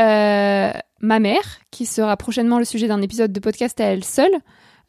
euh, 0.00 0.72
ma 1.00 1.18
mère, 1.18 1.60
qui 1.70 1.86
sera 1.86 2.16
prochainement 2.16 2.58
le 2.58 2.64
sujet 2.64 2.88
d'un 2.88 3.02
épisode 3.02 3.32
de 3.32 3.40
podcast 3.40 3.80
à 3.80 3.84
elle 3.84 4.04
seule, 4.04 4.34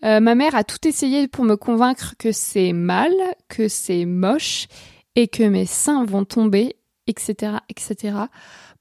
euh, 0.04 0.20
ma 0.20 0.36
mère 0.36 0.56
a 0.56 0.64
tout 0.64 0.88
essayé 0.88 1.28
pour 1.28 1.46
me 1.46 1.56
convaincre 1.56 2.16
que 2.18 2.32
c'est 2.32 2.74
mal, 2.74 3.12
que 3.50 3.68
c'est 3.68 4.06
moche 4.06 4.68
et 5.16 5.28
que 5.28 5.44
mes 5.44 5.66
seins 5.66 6.06
vont 6.06 6.26
tomber, 6.26 6.76
etc., 7.08 7.58
etc. 7.70 8.14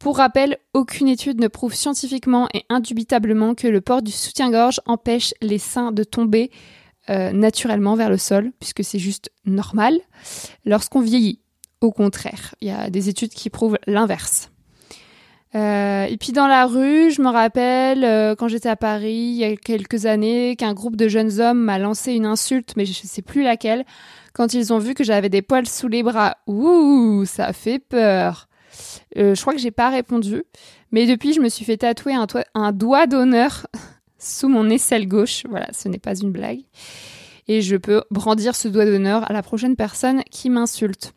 Pour 0.00 0.16
rappel, 0.16 0.56
aucune 0.72 1.08
étude 1.08 1.40
ne 1.40 1.46
prouve 1.46 1.74
scientifiquement 1.74 2.48
et 2.54 2.64
indubitablement 2.70 3.54
que 3.54 3.68
le 3.68 3.82
port 3.82 4.00
du 4.00 4.10
soutien-gorge 4.10 4.80
empêche 4.86 5.34
les 5.42 5.58
seins 5.58 5.92
de 5.92 6.04
tomber 6.04 6.50
euh, 7.10 7.32
naturellement 7.32 7.96
vers 7.96 8.08
le 8.08 8.16
sol, 8.16 8.50
puisque 8.58 8.82
c'est 8.82 8.98
juste 8.98 9.30
normal 9.44 10.00
lorsqu'on 10.64 11.02
vieillit. 11.02 11.40
Au 11.82 11.92
contraire, 11.92 12.54
il 12.62 12.68
y 12.68 12.70
a 12.70 12.88
des 12.88 13.10
études 13.10 13.34
qui 13.34 13.50
prouvent 13.50 13.78
l'inverse. 13.86 14.50
Euh, 15.54 16.04
et 16.04 16.16
puis 16.16 16.32
dans 16.32 16.46
la 16.46 16.64
rue, 16.64 17.10
je 17.10 17.20
me 17.20 17.28
rappelle 17.28 18.02
euh, 18.02 18.34
quand 18.34 18.48
j'étais 18.48 18.68
à 18.70 18.76
Paris 18.76 19.12
il 19.12 19.36
y 19.36 19.44
a 19.44 19.54
quelques 19.56 20.06
années 20.06 20.56
qu'un 20.56 20.72
groupe 20.72 20.96
de 20.96 21.08
jeunes 21.08 21.40
hommes 21.40 21.60
m'a 21.60 21.78
lancé 21.78 22.12
une 22.12 22.24
insulte, 22.24 22.72
mais 22.76 22.86
je 22.86 23.02
ne 23.02 23.08
sais 23.08 23.22
plus 23.22 23.42
laquelle, 23.42 23.84
quand 24.32 24.54
ils 24.54 24.72
ont 24.72 24.78
vu 24.78 24.94
que 24.94 25.04
j'avais 25.04 25.28
des 25.28 25.42
poils 25.42 25.68
sous 25.68 25.88
les 25.88 26.02
bras. 26.02 26.38
Ouh, 26.46 27.24
ça 27.26 27.52
fait 27.52 27.80
peur. 27.80 28.46
Euh, 29.18 29.34
je 29.34 29.40
crois 29.40 29.54
que 29.54 29.60
j'ai 29.60 29.70
pas 29.70 29.90
répondu. 29.90 30.44
Mais 30.92 31.06
depuis, 31.06 31.32
je 31.32 31.40
me 31.40 31.48
suis 31.48 31.64
fait 31.64 31.78
tatouer 31.78 32.14
un, 32.54 32.72
doigt 32.72 33.06
d'honneur 33.06 33.66
sous 34.18 34.48
mon 34.48 34.68
aisselle 34.70 35.08
gauche. 35.08 35.44
Voilà, 35.48 35.68
ce 35.72 35.88
n'est 35.88 35.98
pas 35.98 36.14
une 36.18 36.32
blague. 36.32 36.60
Et 37.48 37.62
je 37.62 37.76
peux 37.76 38.02
brandir 38.10 38.54
ce 38.54 38.68
doigt 38.68 38.84
d'honneur 38.84 39.28
à 39.28 39.32
la 39.32 39.42
prochaine 39.42 39.76
personne 39.76 40.22
qui 40.30 40.50
m'insulte. 40.50 41.14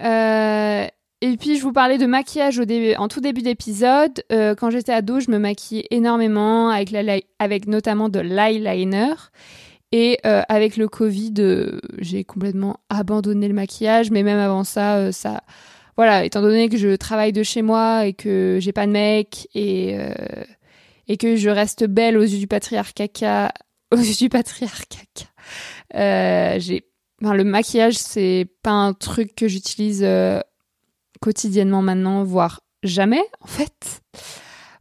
Euh, 0.00 0.86
et 1.22 1.36
puis, 1.36 1.58
je 1.58 1.62
vous 1.62 1.72
parlais 1.72 1.98
de 1.98 2.06
maquillage 2.06 2.58
au 2.58 2.64
début, 2.64 2.94
en 2.94 3.06
tout 3.06 3.20
début 3.20 3.42
d'épisode. 3.42 4.24
Euh, 4.32 4.54
quand 4.54 4.70
j'étais 4.70 4.92
ado, 4.92 5.20
je 5.20 5.30
me 5.30 5.38
maquillais 5.38 5.86
énormément 5.90 6.70
avec 6.70 7.66
notamment 7.66 8.08
de 8.08 8.20
l'eyeliner. 8.20 9.14
Et 9.92 10.18
avec 10.22 10.76
le 10.76 10.88
Covid, 10.88 11.34
j'ai 11.98 12.22
complètement 12.22 12.76
abandonné 12.88 13.48
le 13.48 13.54
maquillage. 13.54 14.12
Mais 14.12 14.22
même 14.22 14.38
avant 14.38 14.62
ça, 14.62 15.10
ça 15.10 15.42
voilà, 15.96 16.24
étant 16.24 16.42
donné 16.42 16.68
que 16.68 16.76
je 16.76 16.96
travaille 16.96 17.32
de 17.32 17.42
chez 17.42 17.62
moi 17.62 18.06
et 18.06 18.12
que 18.12 18.58
j'ai 18.60 18.72
pas 18.72 18.86
de 18.86 18.92
mec 18.92 19.48
et 19.54 19.96
euh, 19.98 20.14
que 21.18 21.36
je 21.36 21.50
reste 21.50 21.84
belle 21.84 22.16
aux 22.16 22.22
yeux 22.22 22.38
du 22.38 22.46
patriarcat, 22.46 23.52
aux 23.92 23.96
yeux 23.96 24.14
du 24.14 24.28
patriarcat, 24.28 24.96
euh, 25.94 26.56
j'ai, 26.58 26.86
le 27.20 27.42
maquillage 27.42 27.98
c'est 27.98 28.46
pas 28.62 28.70
un 28.70 28.92
truc 28.92 29.34
que 29.34 29.48
j'utilise 29.48 30.02
euh, 30.04 30.40
quotidiennement 31.20 31.82
maintenant, 31.82 32.24
voire 32.24 32.60
jamais 32.82 33.22
en 33.40 33.46
fait. 33.46 34.02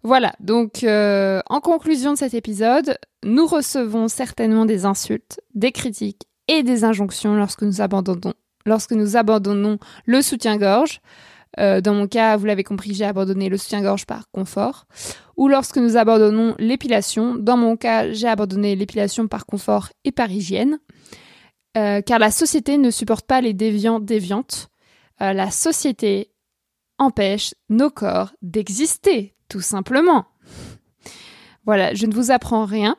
Voilà, 0.02 0.34
donc 0.40 0.86
en 0.86 1.60
conclusion 1.60 2.14
de 2.14 2.18
cet 2.18 2.34
épisode, 2.34 2.98
nous 3.26 3.46
recevons 3.46 4.08
certainement 4.08 4.66
des 4.66 4.86
insultes, 4.86 5.42
des 5.56 5.74
critiques 5.74 6.24
et 6.48 6.64
des 6.64 6.86
injonctions 6.86 7.36
lorsque 7.36 7.64
nous 7.64 7.82
abandonnons 7.82 8.34
lorsque 8.70 8.94
nous 8.94 9.18
abandonnons 9.18 9.78
le 10.06 10.22
soutien-gorge. 10.22 11.02
Euh, 11.60 11.82
dans 11.82 11.94
mon 11.94 12.08
cas, 12.08 12.38
vous 12.38 12.46
l'avez 12.46 12.64
compris, 12.64 12.94
j'ai 12.94 13.06
abandonné 13.06 13.50
le 13.50 13.58
soutien-gorge 13.58 14.06
par 14.06 14.30
confort. 14.32 14.86
Ou 15.36 15.48
lorsque 15.48 15.78
nous 15.78 15.98
abandonnons 15.98 16.56
l'épilation. 16.60 17.36
Dans 17.36 17.58
mon 17.58 17.76
cas, 17.76 18.14
j'ai 18.14 18.28
abandonné 18.28 18.76
l'épilation 18.76 19.28
par 19.28 19.46
confort 19.46 19.90
et 20.06 20.12
par 20.12 20.32
hygiène. 20.32 20.80
Euh, 21.78 22.02
car 22.02 22.20
la 22.20 22.32
société 22.32 22.78
ne 22.78 22.92
supporte 22.92 23.26
pas 23.26 23.42
les 23.42 23.54
déviants 23.54 24.00
déviantes. 24.00 24.70
Euh, 25.22 25.34
la 25.34 25.52
société 25.52 26.32
empêche 26.98 27.54
nos 27.70 27.90
corps 27.90 28.32
d'exister, 28.42 29.36
tout 29.50 29.62
simplement. 29.62 30.26
Voilà, 31.66 31.94
je 31.94 32.06
ne 32.06 32.14
vous 32.14 32.32
apprends 32.32 32.66
rien. 32.66 32.96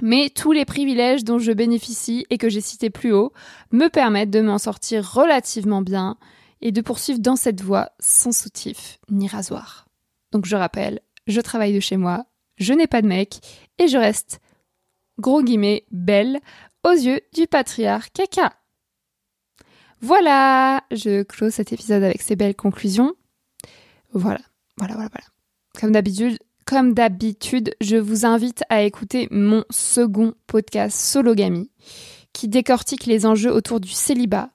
Mais 0.00 0.30
tous 0.30 0.52
les 0.52 0.64
privilèges 0.64 1.24
dont 1.24 1.38
je 1.38 1.52
bénéficie 1.52 2.26
et 2.30 2.38
que 2.38 2.48
j'ai 2.48 2.60
cités 2.60 2.90
plus 2.90 3.12
haut 3.12 3.32
me 3.70 3.88
permettent 3.88 4.30
de 4.30 4.40
m'en 4.40 4.58
sortir 4.58 5.12
relativement 5.12 5.82
bien 5.82 6.16
et 6.60 6.72
de 6.72 6.80
poursuivre 6.80 7.20
dans 7.20 7.36
cette 7.36 7.60
voie 7.60 7.90
sans 8.00 8.32
soutif 8.32 8.98
ni 9.10 9.28
rasoir. 9.28 9.86
Donc 10.32 10.46
je 10.46 10.56
rappelle, 10.56 11.00
je 11.26 11.40
travaille 11.40 11.74
de 11.74 11.80
chez 11.80 11.96
moi, 11.96 12.24
je 12.56 12.72
n'ai 12.72 12.86
pas 12.86 13.02
de 13.02 13.06
mec 13.06 13.40
et 13.78 13.88
je 13.88 13.98
reste, 13.98 14.40
gros 15.18 15.42
guillemets, 15.42 15.84
belle 15.90 16.40
aux 16.84 16.92
yeux 16.92 17.20
du 17.34 17.46
patriarche 17.46 18.10
caca. 18.12 18.54
Voilà, 20.00 20.82
je 20.90 21.22
close 21.22 21.52
cet 21.52 21.72
épisode 21.72 22.02
avec 22.02 22.22
ces 22.22 22.34
belles 22.34 22.56
conclusions. 22.56 23.14
Voilà, 24.12 24.40
voilà, 24.78 24.94
voilà, 24.94 25.10
voilà. 25.10 25.26
Comme 25.80 25.92
d'habitude, 25.92 26.38
comme 26.66 26.94
d'habitude, 26.94 27.74
je 27.80 27.96
vous 27.96 28.24
invite 28.24 28.64
à 28.68 28.82
écouter 28.82 29.28
mon 29.30 29.64
second 29.70 30.34
podcast 30.46 30.98
Sologamy, 30.98 31.70
qui 32.32 32.48
décortique 32.48 33.06
les 33.06 33.26
enjeux 33.26 33.52
autour 33.52 33.80
du 33.80 33.90
célibat, 33.90 34.50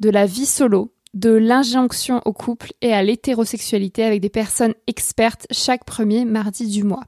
de 0.00 0.10
la 0.10 0.26
vie 0.26 0.46
solo, 0.46 0.92
de 1.14 1.30
l'injonction 1.30 2.20
au 2.24 2.32
couple 2.32 2.72
et 2.82 2.92
à 2.92 3.02
l'hétérosexualité 3.02 4.04
avec 4.04 4.20
des 4.20 4.28
personnes 4.28 4.74
expertes 4.86 5.46
chaque 5.50 5.84
premier 5.84 6.24
mardi 6.24 6.66
du 6.66 6.84
mois. 6.84 7.04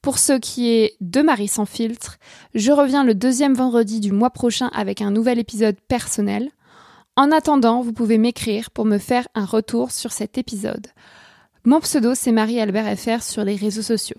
Pour 0.00 0.18
ce 0.18 0.32
qui 0.32 0.70
est 0.70 0.96
de 1.00 1.22
Marie 1.22 1.48
sans 1.48 1.66
filtre, 1.66 2.18
je 2.54 2.72
reviens 2.72 3.04
le 3.04 3.14
deuxième 3.14 3.54
vendredi 3.54 4.00
du 4.00 4.12
mois 4.12 4.30
prochain 4.30 4.68
avec 4.72 5.00
un 5.00 5.10
nouvel 5.10 5.38
épisode 5.38 5.76
personnel. 5.88 6.50
En 7.16 7.30
attendant, 7.30 7.82
vous 7.82 7.92
pouvez 7.92 8.18
m'écrire 8.18 8.70
pour 8.70 8.84
me 8.84 8.98
faire 8.98 9.28
un 9.34 9.44
retour 9.44 9.90
sur 9.90 10.12
cet 10.12 10.38
épisode. 10.38 10.88
Mon 11.64 11.78
pseudo, 11.78 12.16
c'est 12.16 12.32
Marie-Albert 12.32 12.98
FR 12.98 13.22
sur 13.22 13.44
les 13.44 13.54
réseaux 13.54 13.82
sociaux. 13.82 14.16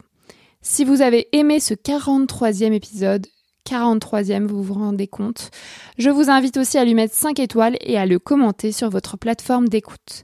Si 0.61 0.85
vous 0.85 1.01
avez 1.01 1.27
aimé 1.33 1.59
ce 1.59 1.73
43e 1.73 2.71
épisode, 2.71 3.27
43e, 3.67 4.45
vous 4.45 4.63
vous 4.63 4.75
rendez 4.75 5.07
compte, 5.07 5.51
je 5.97 6.09
vous 6.09 6.29
invite 6.29 6.55
aussi 6.55 6.77
à 6.77 6.85
lui 6.85 6.93
mettre 6.93 7.13
5 7.13 7.39
étoiles 7.39 7.75
et 7.81 7.97
à 7.97 8.05
le 8.05 8.17
commenter 8.17 8.71
sur 8.71 8.89
votre 8.89 9.17
plateforme 9.17 9.67
d'écoute. 9.67 10.23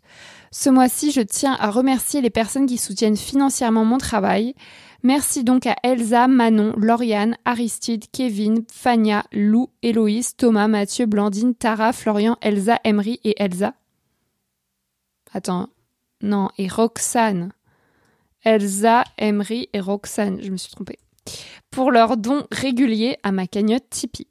Ce 0.52 0.70
mois-ci, 0.70 1.12
je 1.12 1.20
tiens 1.20 1.58
à 1.60 1.70
remercier 1.70 2.22
les 2.22 2.30
personnes 2.30 2.68
qui 2.68 2.78
soutiennent 2.78 3.18
financièrement 3.18 3.84
mon 3.84 3.98
travail. 3.98 4.56
Merci 5.04 5.44
donc 5.44 5.68
à 5.68 5.76
Elsa, 5.84 6.30
Manon, 6.30 6.74
Lauriane, 6.78 7.36
Aristide, 7.44 8.06
Kevin, 8.14 8.64
Fania, 8.72 9.26
Lou, 9.34 9.68
Héloïse, 9.84 10.38
Thomas, 10.38 10.70
Mathieu, 10.70 11.06
Blandine, 11.06 11.54
Tara, 11.54 11.92
Florian, 11.92 12.38
Elsa, 12.42 12.80
Emery 12.86 13.20
et 13.26 13.36
Elsa. 13.44 13.74
Attends, 15.34 15.68
non, 16.22 16.50
et 16.58 16.68
Roxane. 16.68 17.52
Elsa, 18.44 19.04
Emery 19.18 19.70
et 19.74 19.80
Roxane, 19.80 20.42
je 20.42 20.52
me 20.52 20.58
suis 20.58 20.72
trompée. 20.72 21.00
Pour 21.72 21.92
leurs 21.92 22.18
dons 22.18 22.46
réguliers 22.52 23.18
à 23.24 23.32
ma 23.32 23.48
cagnotte 23.48 23.90
Tipeee. 23.90 24.28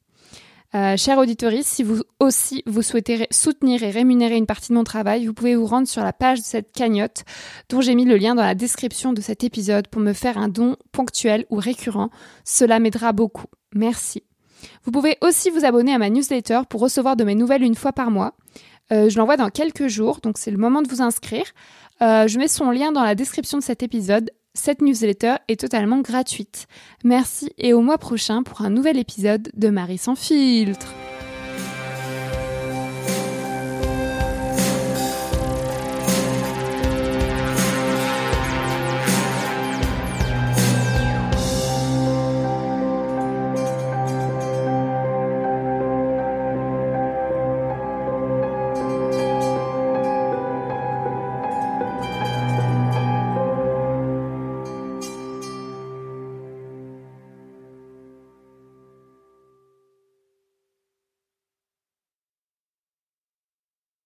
Euh, 0.74 0.98
chers 0.98 1.16
auditeurs, 1.16 1.52
si 1.62 1.82
vous 1.82 2.02
aussi 2.20 2.62
vous 2.66 2.82
souhaitez 2.82 3.26
soutenir 3.30 3.82
et 3.82 3.90
rémunérer 3.90 4.36
une 4.36 4.46
partie 4.46 4.68
de 4.68 4.74
mon 4.74 4.84
travail, 4.84 5.24
vous 5.24 5.32
pouvez 5.32 5.56
vous 5.56 5.64
rendre 5.64 5.88
sur 5.88 6.04
la 6.04 6.12
page 6.12 6.40
de 6.40 6.44
cette 6.44 6.72
cagnotte 6.72 7.24
dont 7.70 7.80
j'ai 7.80 7.94
mis 7.94 8.04
le 8.04 8.18
lien 8.18 8.34
dans 8.34 8.44
la 8.44 8.54
description 8.54 9.14
de 9.14 9.22
cet 9.22 9.44
épisode 9.44 9.88
pour 9.88 10.02
me 10.02 10.12
faire 10.12 10.36
un 10.36 10.48
don 10.48 10.76
ponctuel 10.92 11.46
ou 11.48 11.56
récurrent. 11.56 12.10
Cela 12.44 12.80
m'aidera 12.80 13.12
beaucoup. 13.12 13.46
Merci. 13.74 14.24
Vous 14.84 14.90
pouvez 14.90 15.16
aussi 15.22 15.48
vous 15.48 15.64
abonner 15.64 15.94
à 15.94 15.98
ma 15.98 16.10
newsletter 16.10 16.60
pour 16.68 16.82
recevoir 16.82 17.16
de 17.16 17.24
mes 17.24 17.34
nouvelles 17.34 17.62
une 17.62 17.74
fois 17.74 17.92
par 17.92 18.10
mois. 18.10 18.34
Euh, 18.92 19.08
je 19.08 19.18
l'envoie 19.18 19.36
dans 19.36 19.50
quelques 19.50 19.88
jours, 19.88 20.20
donc 20.22 20.38
c'est 20.38 20.50
le 20.50 20.56
moment 20.56 20.82
de 20.82 20.88
vous 20.88 21.02
inscrire. 21.02 21.44
Euh, 22.00 22.26
je 22.26 22.38
mets 22.38 22.48
son 22.48 22.70
lien 22.70 22.92
dans 22.92 23.02
la 23.02 23.14
description 23.14 23.58
de 23.58 23.62
cet 23.62 23.82
épisode. 23.82 24.30
Cette 24.54 24.80
newsletter 24.82 25.36
est 25.48 25.60
totalement 25.60 26.00
gratuite. 26.00 26.66
Merci 27.04 27.52
et 27.58 27.72
au 27.72 27.80
mois 27.80 27.98
prochain 27.98 28.42
pour 28.42 28.62
un 28.62 28.70
nouvel 28.70 28.98
épisode 28.98 29.50
de 29.54 29.68
Marie 29.68 29.98
sans 29.98 30.14
filtre. 30.14 30.94